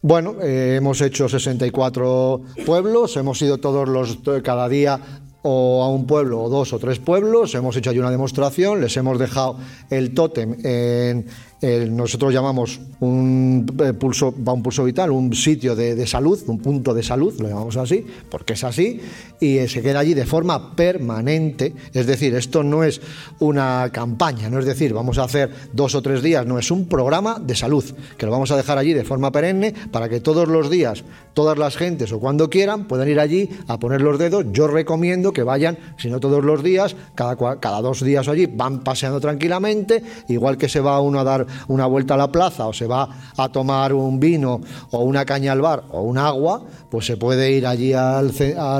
[0.00, 4.98] Bueno, eh, hemos hecho 64 pueblos, hemos ido todos los cada día
[5.42, 8.96] o a un pueblo o dos o tres pueblos, hemos hecho allí una demostración, les
[8.96, 9.58] hemos dejado
[9.90, 11.26] el tótem en
[11.62, 17.04] nosotros llamamos un eh, pulso, un pulso vital, un sitio de, salud, un punto de
[17.04, 19.00] salud, lo llamamos así, porque es así,
[19.38, 21.72] y eh, se queda allí de forma permanente.
[21.94, 23.00] Es decir, esto no es
[23.38, 26.86] una campaña, no es decir, vamos a hacer dos o tres días, no, es un
[26.86, 27.84] programa de salud,
[28.18, 31.56] que lo vamos a dejar allí de forma perenne para que todos los días, todas
[31.58, 34.46] las gentes o cuando quieran puedan ir allí a poner los dedos.
[34.52, 38.80] Yo recomiendo que vayan, si no todos los días, cada, cada dos días allí, van
[38.80, 42.72] paseando tranquilamente, igual que se va uno a dar una vuelta a la plaza o
[42.72, 47.06] se va a tomar un vino o una caña al bar o un agua, pues
[47.06, 48.32] se puede ir allí al,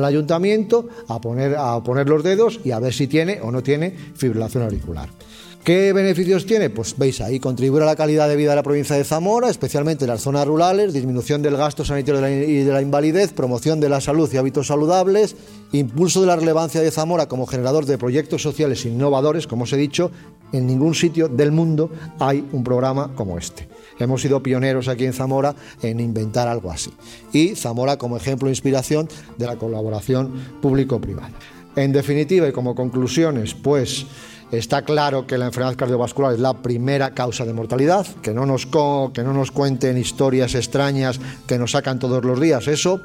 [0.04, 3.90] ayuntamiento a poner, a poner los dedos y a ver si tiene o no tiene
[4.14, 5.08] fibrilación auricular.
[5.64, 6.70] ¿Qué beneficios tiene?
[6.70, 10.06] Pues veis ahí, contribuir a la calidad de vida de la provincia de Zamora, especialmente
[10.06, 14.00] en las zonas rurales, disminución del gasto sanitario y de la invalidez, promoción de la
[14.00, 15.36] salud y hábitos saludables,
[15.70, 19.76] impulso de la relevancia de Zamora como generador de proyectos sociales innovadores, como os he
[19.76, 20.10] dicho,
[20.50, 23.68] en ningún sitio del mundo hay un programa como este.
[24.00, 26.90] Hemos sido pioneros aquí en Zamora en inventar algo así.
[27.32, 29.08] Y Zamora como ejemplo de inspiración
[29.38, 31.30] de la colaboración público-privada.
[31.76, 34.06] En definitiva y como conclusiones, pues
[34.52, 38.66] Está claro que la enfermedad cardiovascular es la primera causa de mortalidad, que no nos,
[38.66, 42.68] que no nos cuenten historias extrañas que nos sacan todos los días.
[42.68, 43.00] Eso,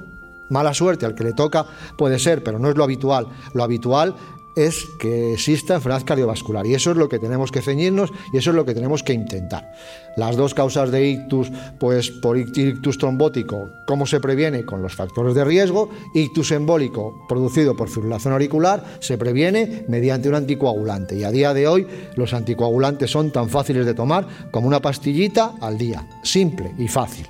[0.50, 1.66] mala suerte, al que le toca
[1.98, 3.28] puede ser, pero no es lo habitual.
[3.54, 4.14] Lo habitual
[4.58, 8.50] es que exista enfermedad cardiovascular y eso es lo que tenemos que ceñirnos y eso
[8.50, 9.72] es lo que tenemos que intentar.
[10.18, 14.66] Las dos causas de ictus, pues por ictus trombótico, ¿cómo se previene?
[14.66, 15.90] Con los factores de riesgo.
[16.16, 21.68] Ictus embólico producido por fibrilación auricular se previene mediante un anticoagulante y a día de
[21.68, 26.88] hoy los anticoagulantes son tan fáciles de tomar como una pastillita al día, simple y
[26.88, 27.28] fácil.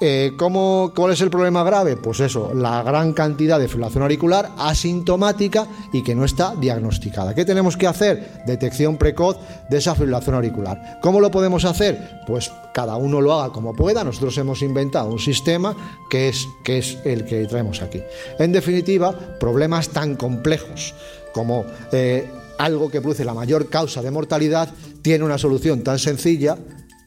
[0.00, 1.96] Eh, ¿cómo, ¿Cuál es el problema grave?
[1.96, 7.34] Pues eso, la gran cantidad de fibrilación auricular asintomática y que no está diagnosticada.
[7.34, 8.42] ¿Qué tenemos que hacer?
[8.46, 9.38] Detección precoz
[9.68, 11.00] de esa fibrilación auricular.
[11.02, 12.22] ¿Cómo lo podemos hacer?
[12.26, 14.04] Pues cada uno lo haga como pueda.
[14.04, 15.74] Nosotros hemos inventado un sistema
[16.08, 18.00] que es, que es el que traemos aquí.
[18.38, 20.94] En definitiva, problemas tan complejos
[21.32, 24.68] como eh, algo que produce la mayor causa de mortalidad
[25.02, 26.56] tiene una solución tan sencilla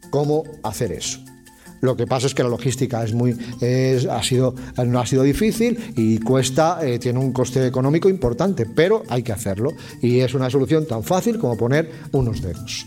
[0.10, 1.20] como hacer eso.
[1.82, 3.38] Lo que pasa es que la logística es muy,
[4.10, 4.56] ha, sido,
[4.86, 9.34] no ha sido difícil y cuesta, eh, tiene un coste económico importante, pero hay que
[9.34, 9.72] hacerlo.
[10.02, 12.86] Y es una solución tan fácil como poner unos dedos.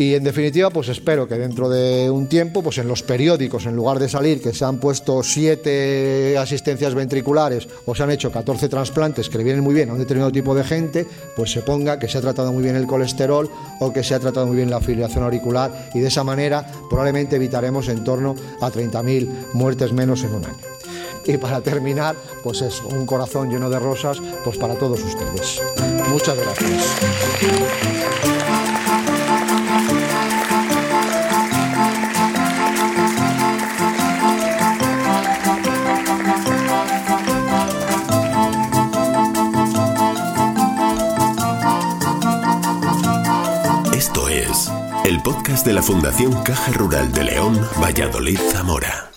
[0.00, 3.76] Y en definitiva, pues espero que dentro de un tiempo, pues en los periódicos, en
[3.76, 8.70] lugar de salir que se han puesto siete asistencias ventriculares o se han hecho 14
[8.70, 11.98] trasplantes que le vienen muy bien a un determinado tipo de gente, pues se ponga
[11.98, 14.70] que se ha tratado muy bien el colesterol o que se ha tratado muy bien
[14.70, 20.24] la filiación auricular y de esa manera probablemente evitaremos en torno a 30.000 muertes menos
[20.24, 20.56] en un año.
[21.26, 25.60] Y para terminar, pues es un corazón lleno de rosas, pues para todos ustedes.
[26.08, 28.29] Muchas gracias.
[45.32, 49.10] Podcast de la Fundación Caja Rural de León, Valladolid, Zamora.